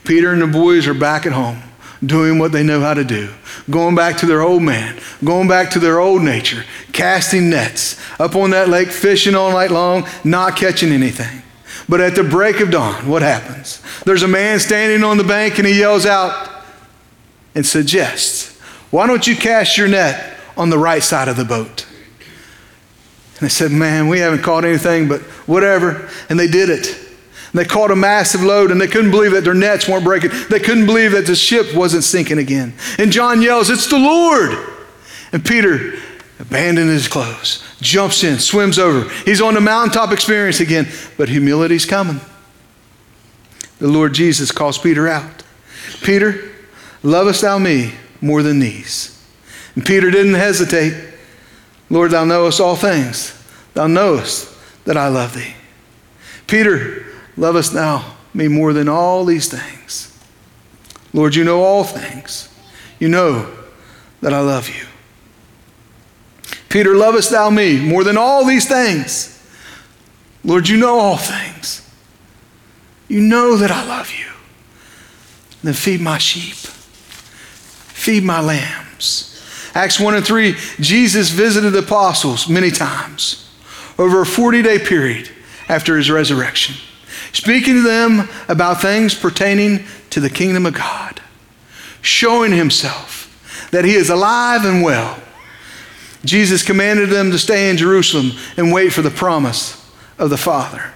Peter 0.03 0.31
and 0.31 0.41
the 0.41 0.47
boys 0.47 0.87
are 0.87 0.95
back 0.95 1.25
at 1.25 1.31
home 1.31 1.61
doing 2.05 2.37
what 2.37 2.51
they 2.51 2.61
know 2.61 2.81
how 2.81 2.93
to 2.93 3.03
do, 3.03 3.29
going 3.69 3.95
back 3.95 4.17
to 4.17 4.25
their 4.25 4.41
old 4.41 4.61
man, 4.61 4.99
going 5.23 5.47
back 5.47 5.71
to 5.71 5.79
their 5.79 5.99
old 5.99 6.21
nature, 6.21 6.63
casting 6.91 7.49
nets, 7.49 7.99
up 8.19 8.35
on 8.35 8.51
that 8.51 8.69
lake, 8.69 8.89
fishing 8.89 9.33
all 9.33 9.51
night 9.51 9.71
long, 9.71 10.07
not 10.23 10.55
catching 10.55 10.91
anything. 10.91 11.41
But 11.87 12.01
at 12.01 12.15
the 12.15 12.23
break 12.23 12.59
of 12.59 12.71
dawn, 12.71 13.07
what 13.07 13.21
happens? 13.21 13.81
There's 14.05 14.23
a 14.23 14.27
man 14.27 14.59
standing 14.59 15.03
on 15.03 15.17
the 15.17 15.23
bank 15.23 15.59
and 15.59 15.67
he 15.67 15.79
yells 15.79 16.05
out 16.05 16.63
and 17.53 17.65
suggests, 17.65 18.59
Why 18.91 19.07
don't 19.07 19.25
you 19.25 19.35
cast 19.35 19.77
your 19.77 19.87
net 19.87 20.37
on 20.57 20.69
the 20.69 20.77
right 20.77 21.03
side 21.03 21.27
of 21.27 21.37
the 21.37 21.45
boat? 21.45 21.85
And 23.35 23.41
they 23.41 23.49
said, 23.49 23.71
Man, 23.71 24.07
we 24.07 24.19
haven't 24.19 24.41
caught 24.41 24.65
anything, 24.65 25.07
but 25.07 25.21
whatever. 25.47 26.09
And 26.29 26.39
they 26.39 26.47
did 26.47 26.69
it. 26.69 26.87
And 26.87 27.59
they 27.59 27.65
caught 27.65 27.91
a 27.91 27.95
massive 27.95 28.41
load 28.41 28.71
and 28.71 28.81
they 28.81 28.87
couldn't 28.87 29.11
believe 29.11 29.31
that 29.31 29.43
their 29.43 29.53
nets 29.53 29.87
weren't 29.87 30.03
breaking. 30.03 30.31
They 30.49 30.59
couldn't 30.59 30.87
believe 30.87 31.11
that 31.11 31.27
the 31.27 31.35
ship 31.35 31.75
wasn't 31.75 32.03
sinking 32.03 32.39
again. 32.39 32.73
And 32.97 33.11
John 33.11 33.41
yells, 33.41 33.69
It's 33.69 33.87
the 33.87 33.99
Lord. 33.99 34.57
And 35.31 35.43
Peter 35.45 35.99
abandons 36.39 36.91
his 36.91 37.07
clothes, 37.07 37.63
jumps 37.79 38.23
in, 38.23 38.39
swims 38.39 38.77
over. 38.77 39.09
He's 39.23 39.41
on 39.41 39.53
the 39.53 39.61
mountaintop 39.61 40.11
experience 40.11 40.59
again, 40.59 40.87
but 41.17 41.29
humility's 41.29 41.85
coming. 41.85 42.19
The 43.79 43.87
Lord 43.87 44.13
Jesus 44.13 44.51
calls 44.51 44.77
Peter 44.77 45.07
out. 45.07 45.43
Peter, 46.01 46.51
lovest 47.03 47.41
thou 47.41 47.57
me 47.57 47.93
more 48.21 48.41
than 48.41 48.59
these? 48.59 49.11
And 49.75 49.85
Peter 49.85 50.09
didn't 50.09 50.35
hesitate. 50.35 51.13
Lord, 51.89 52.11
thou 52.11 52.25
knowest 52.25 52.59
all 52.59 52.75
things. 52.75 53.33
Thou 53.73 53.87
knowest 53.87 54.51
that 54.85 54.97
I 54.97 55.09
love 55.09 55.33
thee. 55.33 55.55
Peter, 56.47 57.05
lovest 57.35 57.73
thou 57.73 58.15
me 58.33 58.47
more 58.47 58.73
than 58.73 58.87
all 58.87 59.25
these 59.25 59.49
things? 59.49 60.17
Lord, 61.13 61.35
you 61.35 61.43
know 61.43 61.61
all 61.61 61.83
things. 61.83 62.49
You 62.99 63.09
know 63.09 63.51
that 64.21 64.33
I 64.33 64.39
love 64.39 64.69
you. 64.69 64.85
Peter, 66.75 66.93
lovest 66.93 67.31
thou 67.31 67.49
me 67.49 67.79
more 67.79 68.03
than 68.03 68.17
all 68.17 68.43
these 68.43 68.67
things? 68.67 69.41
Lord, 70.43 70.67
you 70.67 70.75
know 70.75 70.99
all 70.99 71.15
things. 71.15 71.89
You 73.07 73.21
know 73.21 73.55
that 73.55 73.71
I 73.71 73.85
love 73.85 74.11
you. 74.11 74.29
Then 75.63 75.73
feed 75.73 76.01
my 76.01 76.17
sheep, 76.17 76.57
feed 76.57 78.25
my 78.25 78.41
lambs. 78.41 79.41
Acts 79.73 80.01
1 80.01 80.15
and 80.15 80.25
3, 80.25 80.53
Jesus 80.81 81.29
visited 81.29 81.69
the 81.69 81.79
apostles 81.79 82.49
many 82.49 82.71
times 82.71 83.49
over 83.97 84.19
a 84.19 84.25
40 84.25 84.61
day 84.61 84.77
period 84.77 85.29
after 85.69 85.95
his 85.95 86.11
resurrection, 86.11 86.75
speaking 87.31 87.75
to 87.75 87.83
them 87.83 88.27
about 88.49 88.81
things 88.81 89.15
pertaining 89.15 89.85
to 90.09 90.19
the 90.19 90.29
kingdom 90.29 90.65
of 90.65 90.73
God, 90.73 91.21
showing 92.01 92.51
himself 92.51 93.69
that 93.71 93.85
he 93.85 93.93
is 93.93 94.09
alive 94.09 94.65
and 94.65 94.83
well. 94.83 95.21
Jesus 96.25 96.63
commanded 96.63 97.09
them 97.09 97.31
to 97.31 97.39
stay 97.39 97.69
in 97.69 97.77
Jerusalem 97.77 98.31
and 98.57 98.73
wait 98.73 98.91
for 98.91 99.01
the 99.01 99.09
promise 99.09 99.89
of 100.17 100.29
the 100.29 100.37
Father. 100.37 100.91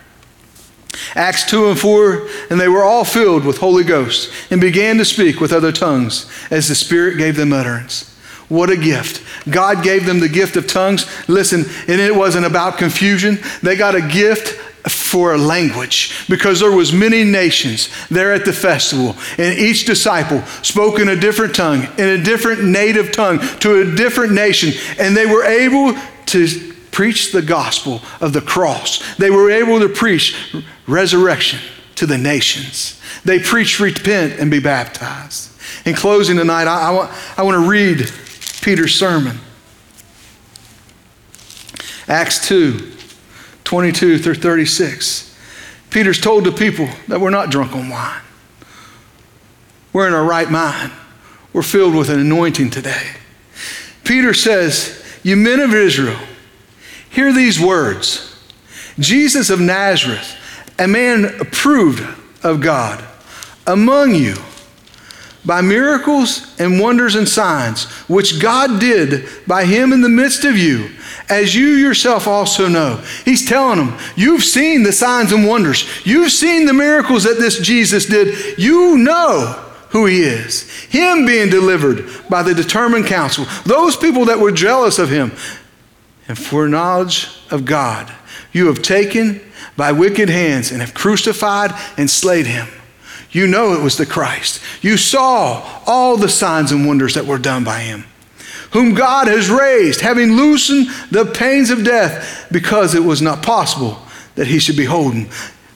Acts 1.15 1.49
2 1.49 1.69
and 1.69 1.79
4, 1.79 2.27
and 2.49 2.59
they 2.59 2.67
were 2.67 2.83
all 2.83 3.05
filled 3.05 3.45
with 3.45 3.59
Holy 3.59 3.83
Ghost 3.83 4.31
and 4.51 4.59
began 4.59 4.97
to 4.97 5.05
speak 5.05 5.39
with 5.39 5.53
other 5.53 5.71
tongues 5.71 6.29
as 6.51 6.67
the 6.67 6.75
Spirit 6.75 7.17
gave 7.17 7.35
them 7.35 7.53
utterance. 7.53 8.15
What 8.49 8.71
a 8.71 8.77
gift. 8.77 9.23
God 9.49 9.83
gave 9.83 10.05
them 10.05 10.19
the 10.19 10.29
gift 10.29 10.55
of 10.55 10.65
tongues. 10.65 11.05
Listen, 11.29 11.65
and 11.87 12.01
it 12.01 12.15
wasn't 12.15 12.47
about 12.47 12.79
confusion. 12.79 13.37
They 13.61 13.75
got 13.75 13.95
a 13.95 14.01
gift 14.01 14.59
for 14.87 15.33
a 15.33 15.37
language 15.37 16.25
because 16.29 16.61
there 16.61 16.71
was 16.71 16.93
many 16.93 17.23
nations 17.23 17.89
there 18.09 18.33
at 18.33 18.45
the 18.45 18.53
festival 18.53 19.15
and 19.37 19.59
each 19.59 19.85
disciple 19.85 20.41
spoke 20.63 20.99
in 20.99 21.09
a 21.09 21.15
different 21.15 21.53
tongue 21.53 21.83
in 21.97 22.07
a 22.07 22.23
different 22.23 22.63
native 22.63 23.11
tongue 23.11 23.39
to 23.59 23.81
a 23.81 23.95
different 23.95 24.31
nation 24.31 24.71
and 24.97 25.17
they 25.17 25.25
were 25.25 25.43
able 25.43 25.93
to 26.25 26.69
preach 26.91 27.31
the 27.31 27.41
gospel 27.41 28.01
of 28.19 28.33
the 28.33 28.41
cross. 28.41 29.15
They 29.15 29.29
were 29.29 29.49
able 29.49 29.79
to 29.79 29.89
preach 29.89 30.53
resurrection 30.87 31.59
to 31.95 32.05
the 32.05 32.17
nations. 32.17 32.99
They 33.23 33.39
preached 33.39 33.79
repent 33.79 34.39
and 34.39 34.49
be 34.51 34.59
baptized. 34.59 35.51
In 35.85 35.95
closing 35.95 36.37
tonight 36.37 36.67
i, 36.67 36.89
I 36.89 36.91
want, 36.91 37.11
I 37.37 37.43
want 37.43 37.63
to 37.63 37.69
read 37.69 38.11
Peter's 38.61 38.95
sermon. 38.95 39.39
Acts 42.07 42.47
2 42.47 42.97
22 43.69 44.17
through 44.17 44.34
36. 44.34 45.38
Peter's 45.91 46.19
told 46.19 46.43
the 46.43 46.51
people 46.51 46.89
that 47.08 47.21
we're 47.21 47.29
not 47.29 47.51
drunk 47.51 47.75
on 47.75 47.88
wine. 47.88 48.19
We're 49.93 50.08
in 50.08 50.13
our 50.15 50.23
right 50.23 50.49
mind. 50.49 50.91
We're 51.53 51.62
filled 51.62 51.93
with 51.93 52.10
an 52.10 52.19
anointing 52.19 52.71
today. 52.71 53.12
Peter 54.03 54.34
says, 54.34 55.05
You 55.21 55.36
men 55.36 55.60
of 55.60 55.75
Israel, 55.75 56.17
hear 57.12 57.32
these 57.32 57.60
words 57.60 58.36
Jesus 58.97 59.51
of 59.51 59.62
Nazareth, 59.62 60.36
a 60.79 60.88
man 60.88 61.25
approved 61.39 62.03
of 62.43 62.62
God, 62.62 63.08
among 63.67 64.15
you 64.15 64.34
by 65.45 65.62
miracles 65.62 66.54
and 66.60 66.80
wonders 66.80 67.15
and 67.15 67.28
signs, 67.28 67.86
which 68.08 68.41
God 68.41 68.80
did 68.80 69.28
by 69.47 69.65
him 69.65 69.93
in 69.93 70.02
the 70.02 70.10
midst 70.10 70.43
of 70.43 70.58
you, 70.58 70.89
as 71.30 71.56
you 71.56 71.67
yourself 71.67 72.28
also 72.28 72.67
know. 72.67 73.02
He's 73.23 73.47
telling 73.47 73.78
them, 73.78 73.97
You've 74.15 74.43
seen 74.43 74.84
the 74.84 74.91
signs 74.91 75.32
and 75.32 75.47
wonders, 75.47 75.88
you've 76.06 76.32
seen 76.32 76.65
the 76.65 76.73
miracles 76.73 77.23
that 77.23 77.38
this 77.38 77.60
Jesus 77.60 78.06
did. 78.06 78.58
You 78.58 78.97
know 78.97 79.65
who 79.89 80.06
he 80.06 80.21
is. 80.21 80.69
Him 80.86 81.25
being 81.25 81.49
delivered 81.49 82.08
by 82.30 82.43
the 82.43 82.54
determined 82.54 83.06
counsel, 83.06 83.45
those 83.65 83.95
people 83.95 84.25
that 84.25 84.39
were 84.39 84.52
jealous 84.52 84.99
of 84.99 85.10
him, 85.10 85.32
and 86.28 86.38
for 86.38 86.67
knowledge 86.67 87.30
of 87.49 87.65
God, 87.65 88.13
you 88.52 88.67
have 88.67 88.82
taken 88.82 89.41
by 89.75 89.93
wicked 89.93 90.30
hands 90.30 90.71
and 90.71 90.82
have 90.82 90.93
crucified 90.93 91.71
and 91.97 92.10
slayed 92.10 92.45
him 92.45 92.67
you 93.31 93.47
know 93.47 93.73
it 93.73 93.81
was 93.83 93.97
the 93.97 94.05
Christ. 94.05 94.61
You 94.81 94.97
saw 94.97 95.81
all 95.85 96.17
the 96.17 96.29
signs 96.29 96.71
and 96.71 96.87
wonders 96.87 97.13
that 97.13 97.25
were 97.25 97.37
done 97.37 97.63
by 97.63 97.79
him, 97.79 98.05
whom 98.71 98.93
God 98.93 99.27
has 99.27 99.49
raised, 99.49 100.01
having 100.01 100.33
loosened 100.33 100.87
the 101.11 101.25
pains 101.25 101.69
of 101.69 101.83
death, 101.83 102.47
because 102.51 102.95
it 102.95 103.03
was 103.03 103.21
not 103.21 103.43
possible 103.43 103.99
that 104.35 104.47
he 104.47 104.59
should 104.59 104.77
be 104.77 104.85
holden. 104.85 105.29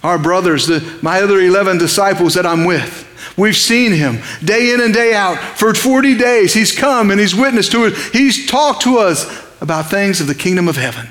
Our 0.03 0.17
brothers, 0.17 0.67
the, 0.67 0.99
my 1.01 1.21
other 1.21 1.39
11 1.39 1.77
disciples 1.77 2.33
that 2.33 2.45
I'm 2.45 2.65
with, 2.65 3.09
We've 3.37 3.55
seen 3.55 3.93
him 3.93 4.19
day 4.43 4.73
in 4.73 4.81
and 4.81 4.93
day 4.93 5.13
out. 5.13 5.37
For 5.57 5.73
40 5.73 6.17
days, 6.17 6.53
he's 6.53 6.71
come 6.71 7.09
and 7.09 7.19
he's 7.19 7.33
witnessed 7.33 7.71
to 7.71 7.85
us. 7.85 8.09
He's 8.11 8.45
talked 8.45 8.83
to 8.83 8.99
us 8.99 9.25
about 9.59 9.89
things 9.89 10.21
of 10.21 10.27
the 10.27 10.35
kingdom 10.35 10.67
of 10.67 10.75
heaven. 10.75 11.07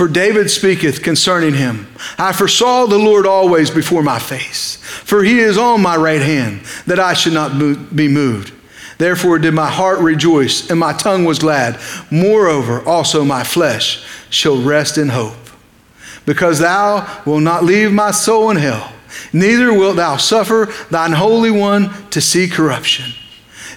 For 0.00 0.08
David 0.08 0.50
speaketh 0.50 1.02
concerning 1.02 1.52
him 1.52 1.86
I 2.16 2.32
foresaw 2.32 2.86
the 2.86 2.96
Lord 2.96 3.26
always 3.26 3.70
before 3.70 4.02
my 4.02 4.18
face, 4.18 4.76
for 4.76 5.22
he 5.22 5.40
is 5.40 5.58
on 5.58 5.82
my 5.82 5.94
right 5.94 6.22
hand, 6.22 6.62
that 6.86 6.98
I 6.98 7.12
should 7.12 7.34
not 7.34 7.58
be 7.94 8.08
moved. 8.08 8.50
Therefore 8.96 9.38
did 9.38 9.52
my 9.52 9.68
heart 9.68 9.98
rejoice, 9.98 10.70
and 10.70 10.80
my 10.80 10.94
tongue 10.94 11.26
was 11.26 11.38
glad. 11.38 11.78
Moreover, 12.10 12.82
also 12.88 13.26
my 13.26 13.44
flesh 13.44 14.02
shall 14.30 14.62
rest 14.62 14.96
in 14.96 15.10
hope. 15.10 15.36
Because 16.24 16.60
thou 16.60 17.22
wilt 17.26 17.42
not 17.42 17.64
leave 17.64 17.92
my 17.92 18.10
soul 18.10 18.48
in 18.48 18.56
hell, 18.56 18.94
neither 19.34 19.70
wilt 19.70 19.96
thou 19.96 20.16
suffer 20.16 20.72
thine 20.90 21.12
Holy 21.12 21.50
One 21.50 22.08
to 22.08 22.22
see 22.22 22.48
corruption. 22.48 23.12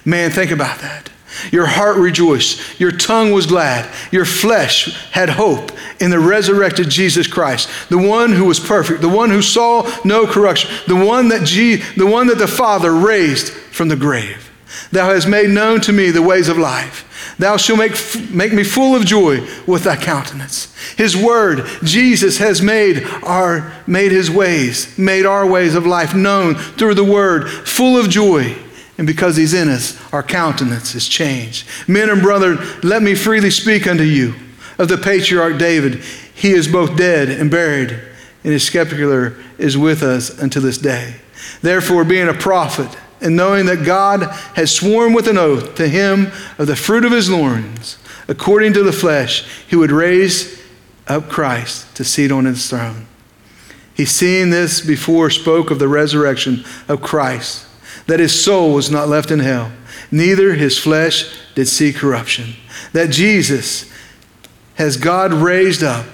Man, 0.06 0.32
think 0.32 0.52
about 0.52 0.80
that. 0.80 1.10
Your 1.52 1.66
heart 1.66 1.98
rejoiced. 1.98 2.80
Your 2.80 2.92
tongue 2.92 3.32
was 3.32 3.46
glad. 3.46 3.90
Your 4.12 4.26
flesh 4.26 4.94
had 5.12 5.30
hope 5.30 5.72
in 6.00 6.12
the 6.12 6.20
resurrected 6.20 6.90
Jesus 6.90 7.28
Christ, 7.28 7.70
the 7.90 7.98
one 7.98 8.34
who 8.34 8.46
was 8.46 8.60
perfect, 8.60 9.02
the 9.02 9.10
one 9.10 9.30
who 9.30 9.42
saw 9.42 9.90
no 10.04 10.26
corruption, 10.26 10.72
the 10.88 10.96
one 10.96 11.30
that, 11.30 11.46
G, 11.46 11.78
the, 11.98 12.06
one 12.06 12.28
that 12.28 12.38
the 12.38 12.48
Father 12.48 12.94
raised 12.94 13.50
from 13.52 13.88
the 13.88 13.96
grave. 13.96 14.52
Thou 14.92 15.10
hast 15.10 15.28
made 15.28 15.50
known 15.50 15.82
to 15.82 15.94
me 15.94 16.12
the 16.12 16.22
ways 16.22 16.50
of 16.50 16.58
life. 16.58 17.10
Thou 17.40 17.58
shalt 17.58 17.80
make, 17.80 17.94
make 18.30 18.54
me 18.54 18.64
full 18.64 18.96
of 18.96 19.06
joy 19.06 19.48
with 19.66 19.84
thy 19.84 19.96
countenance. 19.96 20.74
His 20.98 21.18
word, 21.18 21.66
Jesus 21.84 22.38
has 22.38 22.62
made 22.62 23.04
our 23.24 23.74
made 23.88 24.12
his 24.12 24.30
ways, 24.30 24.96
made 24.98 25.26
our 25.26 25.46
ways 25.46 25.76
of 25.76 25.86
life 25.86 26.14
known 26.14 26.56
through 26.56 26.96
the 26.96 27.04
word, 27.04 27.50
full 27.50 27.98
of 27.98 28.10
joy. 28.10 28.56
And 28.98 29.08
because 29.08 29.36
he's 29.36 29.54
in 29.54 29.70
us, 29.70 30.00
our 30.14 30.24
countenance 30.24 30.94
is 30.94 31.08
changed. 31.08 31.68
Men 31.88 32.10
and 32.10 32.22
brethren, 32.22 32.60
let 32.84 33.02
me 33.02 33.16
freely 33.16 33.50
speak 33.50 33.88
unto 33.88 34.04
you 34.04 34.36
of 34.78 34.88
the 34.88 34.98
patriarch 34.98 35.58
David. 35.58 36.04
He 36.36 36.52
is 36.52 36.68
both 36.68 36.96
dead 36.96 37.30
and 37.30 37.50
buried, 37.50 37.92
and 37.92 38.54
his 38.54 38.68
scepter 38.68 39.38
is 39.58 39.78
with 39.78 40.04
us 40.04 40.30
until 40.40 40.62
this 40.62 40.78
day. 40.78 41.16
Therefore, 41.62 42.04
being 42.04 42.28
a 42.28 42.34
prophet, 42.34 42.96
and 43.24 43.36
knowing 43.38 43.66
that 43.68 43.86
God 43.86 44.24
has 44.56 44.76
sworn 44.76 45.14
with 45.14 45.28
an 45.28 45.38
oath 45.38 45.76
to 45.76 45.88
him 45.88 46.32
of 46.58 46.68
the 46.68 46.76
fruit 46.76 47.06
of 47.06 47.14
his 47.14 47.30
loins, 47.30 47.98
according 48.28 48.74
to 48.74 48.84
the 48.84 48.92
flesh, 48.92 49.46
he 49.68 49.78
would 49.78 49.92
raise 49.92 50.62
up 51.08 51.30
Christ 51.30 51.96
to 51.96 52.04
seat 52.04 52.32
on 52.32 52.46
his 52.46 52.70
throne. 52.70 53.08
He, 53.94 54.06
seeing 54.06 54.50
this 54.50 54.82
before, 54.82 55.30
spoke 55.30 55.72
of 55.72 55.80
the 55.80 55.88
resurrection 55.88 56.66
of 56.88 57.02
Christ, 57.02 57.66
that 58.08 58.20
his 58.20 58.44
soul 58.44 58.74
was 58.74 58.92
not 58.92 59.08
left 59.08 59.32
in 59.32 59.40
hell, 59.40 59.72
neither 60.12 60.54
his 60.54 60.78
flesh 60.78 61.34
did 61.56 61.68
see 61.68 61.94
corruption. 61.94 62.54
That 62.92 63.12
Jesus 63.12 63.92
has 64.76 64.98
God 64.98 65.34
raised 65.34 65.84
up, 65.84 66.06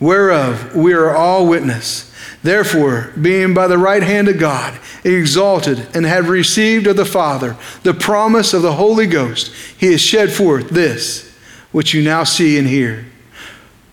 whereof 0.00 0.74
we 0.74 0.92
are 0.92 1.14
all 1.14 1.46
witness. 1.46 2.12
Therefore, 2.42 3.12
being 3.20 3.54
by 3.54 3.68
the 3.68 3.78
right 3.78 4.02
hand 4.02 4.28
of 4.28 4.38
God 4.38 4.78
exalted 5.04 5.86
and 5.94 6.04
have 6.04 6.28
received 6.28 6.86
of 6.86 6.96
the 6.96 7.04
Father 7.04 7.56
the 7.82 7.94
promise 7.94 8.52
of 8.52 8.62
the 8.62 8.74
Holy 8.74 9.06
Ghost, 9.06 9.52
he 9.78 9.92
has 9.92 10.00
shed 10.00 10.32
forth 10.32 10.70
this 10.70 11.30
which 11.70 11.94
you 11.94 12.02
now 12.02 12.24
see 12.24 12.58
and 12.58 12.68
hear. 12.68 13.06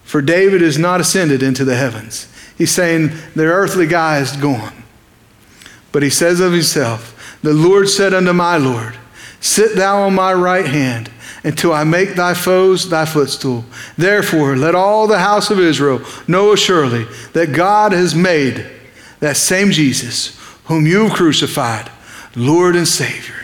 For 0.03 0.21
David 0.21 0.61
is 0.61 0.77
not 0.77 0.99
ascended 0.99 1.41
into 1.41 1.63
the 1.63 1.75
heavens. 1.75 2.27
He's 2.57 2.71
saying 2.71 3.11
the 3.35 3.45
earthly 3.45 3.87
guy 3.87 4.19
is 4.19 4.35
gone. 4.35 4.83
But 5.91 6.03
he 6.03 6.09
says 6.09 6.39
of 6.39 6.51
himself, 6.51 7.15
The 7.41 7.53
Lord 7.53 7.89
said 7.89 8.13
unto 8.13 8.33
my 8.33 8.57
Lord, 8.57 8.97
Sit 9.39 9.75
thou 9.75 10.01
on 10.01 10.15
my 10.15 10.33
right 10.33 10.65
hand 10.65 11.09
until 11.43 11.71
I 11.71 11.83
make 11.85 12.15
thy 12.15 12.33
foes 12.33 12.89
thy 12.89 13.05
footstool. 13.05 13.63
Therefore, 13.97 14.57
let 14.57 14.75
all 14.75 15.07
the 15.07 15.19
house 15.19 15.49
of 15.49 15.59
Israel 15.59 16.01
know 16.27 16.51
assuredly 16.51 17.05
that 17.33 17.53
God 17.53 17.93
has 17.93 18.13
made 18.13 18.65
that 19.21 19.37
same 19.37 19.71
Jesus, 19.71 20.37
whom 20.65 20.85
you 20.85 21.09
crucified, 21.09 21.89
Lord 22.35 22.75
and 22.75 22.87
Savior. 22.87 23.35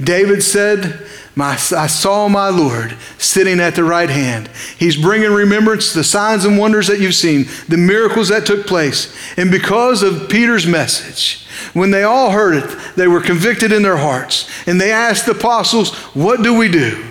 David 0.00 0.42
said, 0.42 1.06
my, 1.34 1.52
I 1.52 1.86
saw 1.86 2.28
my 2.28 2.50
Lord 2.50 2.96
sitting 3.16 3.58
at 3.58 3.74
the 3.74 3.84
right 3.84 4.10
hand. 4.10 4.48
He's 4.78 5.00
bringing 5.00 5.32
remembrance 5.32 5.92
the 5.92 6.04
signs 6.04 6.44
and 6.44 6.58
wonders 6.58 6.88
that 6.88 7.00
you've 7.00 7.14
seen, 7.14 7.46
the 7.68 7.78
miracles 7.78 8.28
that 8.28 8.44
took 8.44 8.66
place. 8.66 9.16
And 9.38 9.50
because 9.50 10.02
of 10.02 10.28
Peter's 10.28 10.66
message, 10.66 11.41
when 11.72 11.90
they 11.90 12.02
all 12.02 12.30
heard 12.30 12.54
it, 12.62 12.78
they 12.96 13.06
were 13.06 13.20
convicted 13.20 13.72
in 13.72 13.82
their 13.82 13.96
hearts. 13.96 14.48
And 14.66 14.80
they 14.80 14.92
asked 14.92 15.26
the 15.26 15.32
apostles, 15.32 15.94
What 16.14 16.42
do 16.42 16.56
we 16.56 16.68
do? 16.68 17.04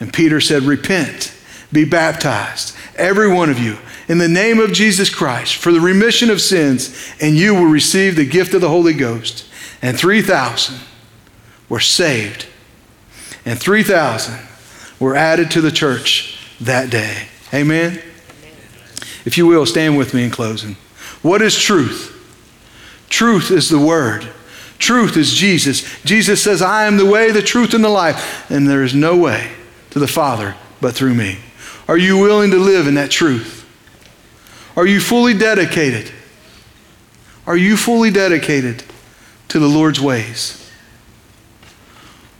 And 0.00 0.12
Peter 0.12 0.40
said, 0.40 0.62
Repent, 0.62 1.34
be 1.72 1.84
baptized, 1.84 2.76
every 2.96 3.32
one 3.32 3.50
of 3.50 3.58
you, 3.58 3.78
in 4.08 4.18
the 4.18 4.28
name 4.28 4.58
of 4.58 4.72
Jesus 4.72 5.10
Christ 5.10 5.56
for 5.56 5.72
the 5.72 5.80
remission 5.80 6.30
of 6.30 6.40
sins, 6.40 7.12
and 7.20 7.36
you 7.36 7.54
will 7.54 7.66
receive 7.66 8.16
the 8.16 8.26
gift 8.26 8.54
of 8.54 8.60
the 8.60 8.68
Holy 8.68 8.94
Ghost. 8.94 9.44
And 9.82 9.98
3,000 9.98 10.80
were 11.68 11.80
saved 11.80 12.46
and 13.46 13.58
3,000 13.58 14.38
were 14.98 15.14
added 15.14 15.52
to 15.52 15.60
the 15.60 15.70
church 15.70 16.36
that 16.60 16.90
day. 16.90 17.28
Amen? 17.54 18.02
If 19.24 19.38
you 19.38 19.46
will, 19.46 19.64
stand 19.64 19.96
with 19.96 20.12
me 20.12 20.24
in 20.24 20.30
closing. 20.30 20.76
What 21.22 21.40
is 21.40 21.56
truth? 21.56 22.12
Truth 23.08 23.50
is 23.50 23.68
the 23.68 23.78
Word. 23.78 24.28
Truth 24.78 25.16
is 25.16 25.32
Jesus. 25.32 26.02
Jesus 26.04 26.42
says, 26.42 26.60
I 26.60 26.84
am 26.84 26.96
the 26.96 27.06
way, 27.06 27.30
the 27.30 27.42
truth, 27.42 27.72
and 27.72 27.82
the 27.82 27.88
life, 27.88 28.50
and 28.50 28.68
there 28.68 28.82
is 28.82 28.94
no 28.94 29.16
way 29.16 29.52
to 29.90 29.98
the 29.98 30.08
Father 30.08 30.54
but 30.80 30.94
through 30.94 31.14
me. 31.14 31.38
Are 31.88 31.96
you 31.96 32.18
willing 32.18 32.50
to 32.50 32.58
live 32.58 32.86
in 32.86 32.94
that 32.94 33.10
truth? 33.10 33.64
Are 34.76 34.86
you 34.86 35.00
fully 35.00 35.32
dedicated? 35.32 36.12
Are 37.46 37.56
you 37.56 37.76
fully 37.76 38.10
dedicated 38.10 38.84
to 39.48 39.58
the 39.58 39.68
Lord's 39.68 40.00
ways? 40.00 40.70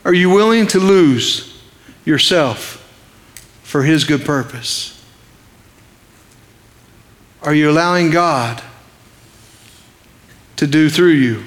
Are 0.04 0.12
you 0.12 0.30
willing 0.30 0.66
to 0.68 0.78
lose 0.78 1.60
yourself 2.04 2.82
for 3.62 3.84
His 3.84 4.04
good 4.04 4.24
purpose? 4.24 4.92
Are 7.42 7.54
you 7.54 7.70
allowing 7.70 8.10
God 8.10 8.62
to 10.56 10.66
do 10.66 10.88
through 10.88 11.12
you 11.12 11.44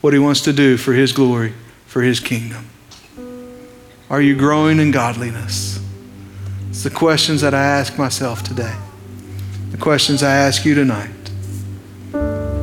what 0.00 0.12
He 0.12 0.18
wants 0.18 0.42
to 0.42 0.52
do 0.52 0.76
for 0.76 0.92
His 0.92 1.12
glory, 1.12 1.54
for 1.86 2.02
His 2.02 2.20
kingdom? 2.20 2.68
Are 4.10 4.20
you 4.20 4.36
growing 4.36 4.78
in 4.78 4.90
godliness? 4.90 5.80
It's 6.68 6.82
the 6.82 6.90
questions 6.90 7.40
that 7.40 7.54
I 7.54 7.64
ask 7.64 7.98
myself 7.98 8.42
today. 8.42 8.76
The 9.70 9.78
questions 9.78 10.22
I 10.22 10.34
ask 10.34 10.64
you 10.64 10.74
tonight. 10.74 11.10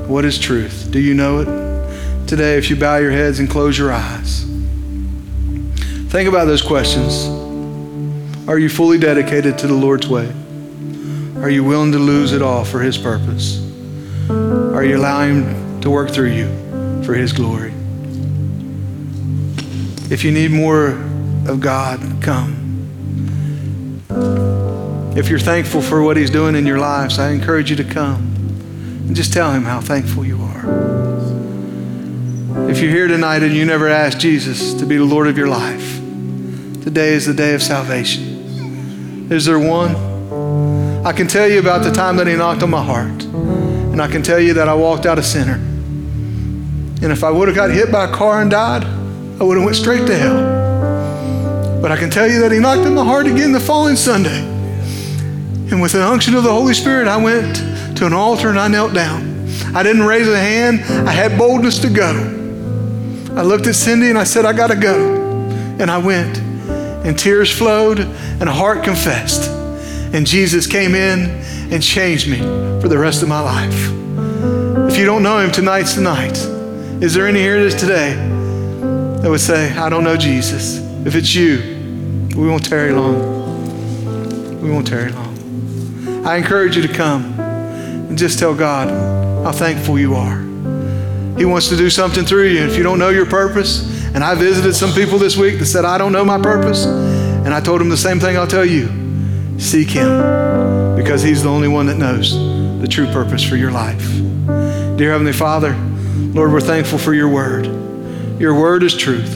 What 0.08 0.26
is 0.26 0.38
truth? 0.38 0.90
Do 0.92 1.00
you 1.00 1.14
know 1.14 1.40
it? 1.40 2.28
Today, 2.28 2.58
if 2.58 2.70
you 2.70 2.76
bow 2.76 2.98
your 2.98 3.12
heads 3.12 3.40
and 3.40 3.50
close 3.50 3.78
your 3.78 3.92
eyes, 3.92 4.42
Think 6.12 6.28
about 6.28 6.44
those 6.44 6.62
questions. 6.62 7.26
Are 8.46 8.60
you 8.60 8.68
fully 8.68 8.98
dedicated 8.98 9.58
to 9.60 9.68
the 9.68 9.74
Lord's 9.74 10.10
way? 10.10 10.30
Are 11.38 11.50
you 11.50 11.64
willing 11.64 11.94
to 11.94 12.00
lose 12.00 12.34
it 12.34 12.42
all 12.42 12.66
for 12.66 12.82
His 12.82 12.98
purpose? 12.98 13.71
Are 14.74 14.84
you 14.84 14.98
allowing 14.98 15.44
Him 15.44 15.82
to 15.82 15.90
work 15.90 16.12
through 16.12 16.32
you 16.32 16.48
for 17.04 17.14
His 17.14 17.34
glory? 17.34 17.74
If 20.10 20.24
you 20.24 20.32
need 20.32 20.52
more 20.52 20.90
of 21.48 21.60
God, 21.60 22.00
come. 22.22 22.58
If 25.16 25.30
you're 25.30 25.40
thankful 25.40 25.82
for 25.82 26.02
what 26.02 26.18
He's 26.18 26.30
doing 26.30 26.56
in 26.56 26.66
your 26.66 26.80
lives, 26.80 27.20
I 27.20 27.32
encourage 27.32 27.70
you 27.70 27.76
to 27.78 27.84
come 27.84 28.36
and 29.08 29.16
just 29.16 29.34
tell 29.34 29.52
Him 29.52 29.64
how 29.64 29.82
thankful 29.82 30.26
you 30.26 30.42
are. 30.42 30.62
If 32.70 32.80
you're 32.82 32.92
here 32.92 33.08
tonight 33.08 33.44
and 33.44 33.54
you 33.54 33.66
never 33.66 33.88
asked 33.88 34.20
Jesus 34.20 34.74
to 34.76 34.86
be 34.86 34.98
the 34.98 35.06
Lord 35.06 35.28
of 35.28 35.38
your 35.38 35.48
life, 35.48 36.02
Today 36.82 37.14
is 37.14 37.28
the 37.28 37.34
day 37.36 37.54
of 37.54 37.62
salvation. 37.62 39.32
Is 39.32 39.46
there 39.46 39.60
one? 39.60 39.96
I 41.06 41.14
can 41.14 41.28
tell 41.28 41.48
you 41.48 41.60
about 41.60 41.84
the 41.84 41.92
time 41.92 42.18
that 42.18 42.26
he 42.26 42.36
knocked 42.36 42.64
on 42.64 42.72
my 42.72 42.84
heart. 42.84 43.61
And 44.02 44.10
I 44.10 44.12
can 44.12 44.24
tell 44.24 44.40
you 44.40 44.56
that 44.56 44.68
I 44.68 44.74
walked 44.74 45.06
out 45.06 45.20
a 45.20 45.22
sinner. 45.22 45.54
And 45.54 47.12
if 47.12 47.24
I 47.24 47.30
would 47.30 47.48
have 47.48 47.56
got 47.56 47.70
hit 47.70 47.92
by 47.92 48.06
a 48.06 48.12
car 48.12 48.42
and 48.42 48.50
died, 48.50 48.84
I 48.84 49.44
would 49.44 49.58
have 49.58 49.64
went 49.64 49.78
straight 49.78 50.08
to 50.08 50.18
hell. 50.18 51.80
But 51.84 51.92
I 51.92 51.98
can 51.98 52.10
tell 52.10 52.28
you 52.28 52.40
that 52.40 52.52
he 52.52 52.58
knocked 52.58 52.82
on 52.82 52.96
my 52.96 53.06
heart 53.06 53.28
again 53.28 53.52
the 53.52 53.60
following 53.60 53.96
Sunday. 53.96 54.40
And 55.70 55.80
with 55.80 55.92
the 55.92 56.04
unction 56.04 56.34
of 56.34 56.44
the 56.44 56.52
Holy 56.52 56.74
Spirit, 56.74 57.08
I 57.08 57.18
went 57.18 57.58
to 57.98 58.08
an 58.08 58.14
altar 58.14 58.50
and 58.50 58.60
I 58.60 58.70
knelt 58.70 58.96
down. 58.96 59.48
I 59.76 59.84
didn't 59.84 60.02
raise 60.02 60.28
a 60.28 60.40
hand. 60.40 60.80
I 61.08 61.12
had 61.12 61.38
boldness 61.38 61.78
to 61.82 61.90
go. 61.92 62.10
I 63.36 63.44
looked 63.44 63.68
at 63.68 63.76
Cindy 63.76 64.10
and 64.10 64.18
I 64.18 64.24
said, 64.24 64.46
I 64.46 64.54
got 64.54 64.72
to 64.72 64.76
go. 64.76 65.16
And 65.80 65.92
I 65.92 66.00
went 66.00 66.40
and 66.40 67.20
tears 67.20 67.56
flowed 67.56 68.00
and 68.00 68.50
a 68.50 68.52
heart 68.52 68.84
confessed. 68.84 69.48
And 70.12 70.26
Jesus 70.26 70.66
came 70.66 70.96
in 70.96 71.30
and 71.72 71.84
changed 71.84 72.28
me 72.28 72.71
for 72.82 72.88
the 72.88 72.98
rest 72.98 73.22
of 73.22 73.30
my 73.30 73.40
life. 73.40 73.92
If 74.92 74.98
you 74.98 75.06
don't 75.06 75.22
know 75.22 75.40
him, 75.40 75.52
tonight's 75.52 75.94
the 75.94 76.02
night. 76.02 76.38
Is 77.02 77.14
there 77.14 77.28
any 77.28 77.40
here 77.40 77.60
that 77.60 77.66
is 77.68 77.76
today 77.76 78.14
that 79.22 79.30
would 79.30 79.40
say, 79.40 79.72
I 79.78 79.88
don't 79.88 80.04
know 80.04 80.18
Jesus? 80.18 80.80
If 81.06 81.16
it's 81.16 81.34
you, 81.34 81.60
we 82.36 82.48
won't 82.50 82.66
tarry 82.66 82.92
long. 82.92 84.60
We 84.62 84.72
won't 84.72 84.88
tarry 84.88 85.12
long. 85.12 86.26
I 86.26 86.38
encourage 86.38 86.76
you 86.76 86.82
to 86.82 86.94
come 86.94 87.40
and 87.40 88.18
just 88.18 88.40
tell 88.40 88.56
God 88.56 88.90
how 89.46 89.52
thankful 89.52 90.00
you 90.00 90.16
are. 90.16 90.40
He 91.38 91.46
wants 91.46 91.70
to 91.70 91.78
do 91.78 91.90
something 91.90 92.26
through 92.26 92.48
you. 92.48 92.64
If 92.64 92.76
you 92.76 92.84
don't 92.84 93.00
know 93.00 93.10
your 93.10 93.26
purpose, 93.28 94.04
and 94.14 94.24
I 94.24 94.36
visited 94.36 94.74
some 94.74 94.92
people 94.92 95.20
this 95.20 95.38
week 95.38 95.60
that 95.60 95.68
said, 95.68 95.86
I 95.86 95.98
don't 95.98 96.12
know 96.12 96.26
my 96.26 96.42
purpose. 96.42 96.86
And 96.86 97.54
I 97.54 97.62
told 97.62 97.80
them 97.80 97.90
the 97.90 97.98
same 97.98 98.20
thing 98.20 98.38
I'll 98.38 98.48
tell 98.48 98.66
you 98.66 99.60
seek 99.60 99.90
Him 99.90 100.96
because 100.96 101.22
He's 101.22 101.44
the 101.44 101.50
only 101.50 101.68
one 101.68 101.86
that 101.86 101.98
knows 101.98 102.51
the 102.82 102.88
true 102.88 103.06
purpose 103.08 103.44
for 103.44 103.56
your 103.56 103.72
life. 103.72 104.06
Dear 104.98 105.12
Heavenly 105.12 105.34
Father, 105.34 105.74
Lord, 106.34 106.52
we're 106.52 106.62
thankful 106.62 106.98
for 106.98 107.14
your 107.14 107.30
word. 107.30 107.66
Your 108.40 108.60
word 108.60 108.84
is 108.84 108.96
truth. 108.98 109.34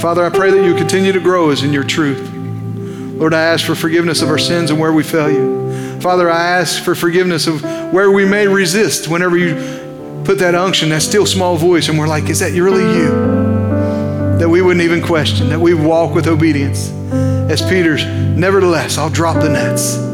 Father, 0.00 0.24
I 0.24 0.30
pray 0.30 0.50
that 0.50 0.64
you 0.64 0.74
continue 0.74 1.12
to 1.12 1.20
grow 1.20 1.50
us 1.50 1.62
in 1.62 1.72
your 1.72 1.84
truth. 1.84 2.32
Lord, 2.32 3.34
I 3.34 3.42
ask 3.42 3.66
for 3.66 3.74
forgiveness 3.74 4.22
of 4.22 4.28
our 4.28 4.38
sins 4.38 4.70
and 4.70 4.78
where 4.78 4.92
we 4.92 5.02
fail 5.02 5.30
you. 5.30 6.00
Father, 6.00 6.30
I 6.30 6.58
ask 6.58 6.82
for 6.82 6.94
forgiveness 6.94 7.46
of 7.46 7.62
where 7.92 8.10
we 8.10 8.24
may 8.24 8.46
resist 8.46 9.08
whenever 9.08 9.36
you 9.36 9.54
put 10.24 10.38
that 10.38 10.54
unction, 10.54 10.88
that 10.90 11.02
still 11.02 11.26
small 11.26 11.56
voice, 11.56 11.88
and 11.88 11.98
we're 11.98 12.06
like, 12.06 12.30
is 12.30 12.38
that 12.38 12.52
really 12.52 12.96
you? 12.96 13.40
that 14.40 14.48
we 14.48 14.62
wouldn't 14.62 14.82
even 14.82 15.02
question, 15.02 15.50
that 15.50 15.60
we 15.60 15.74
walk 15.74 16.14
with 16.14 16.26
obedience. 16.26 16.90
As 17.50 17.60
Peter's, 17.60 18.06
nevertheless, 18.06 18.96
I'll 18.96 19.10
drop 19.10 19.36
the 19.36 19.50
nets. 19.50 20.09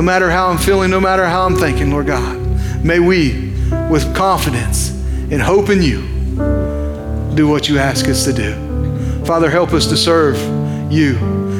No 0.00 0.06
matter 0.06 0.30
how 0.30 0.48
I'm 0.48 0.56
feeling, 0.56 0.90
no 0.90 0.98
matter 0.98 1.26
how 1.26 1.44
I'm 1.44 1.56
thinking, 1.56 1.90
Lord 1.90 2.06
God, 2.06 2.38
may 2.82 3.00
we, 3.00 3.52
with 3.90 4.16
confidence 4.16 4.92
and 5.30 5.42
hope 5.42 5.68
in 5.68 5.82
you, 5.82 6.00
do 7.34 7.46
what 7.46 7.68
you 7.68 7.76
ask 7.76 8.08
us 8.08 8.24
to 8.24 8.32
do. 8.32 8.54
Father, 9.26 9.50
help 9.50 9.74
us 9.74 9.86
to 9.88 9.98
serve 9.98 10.38
you. 10.90 11.16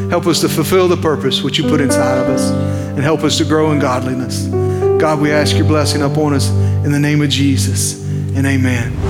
Help 0.09 0.27
us 0.27 0.41
to 0.41 0.49
fulfill 0.49 0.89
the 0.89 0.97
purpose 0.97 1.43
which 1.43 1.59
you 1.59 1.65
put 1.65 1.83
inside 1.83 2.17
of 2.17 2.29
us, 2.29 2.51
and 2.51 3.01
help 3.01 3.25
us 3.25 3.37
to 3.37 3.45
grow 3.45 3.73
in 3.73 3.79
godliness. 3.79 4.47
God, 4.99 5.21
we 5.21 5.31
ask 5.33 5.55
your 5.55 5.67
blessing 5.67 6.01
upon 6.01 6.33
us 6.33 6.49
in 6.49 6.93
the 6.93 6.99
name 6.99 7.21
of 7.21 7.29
Jesus 7.29 8.03
and 8.35 8.47
amen. 8.47 9.10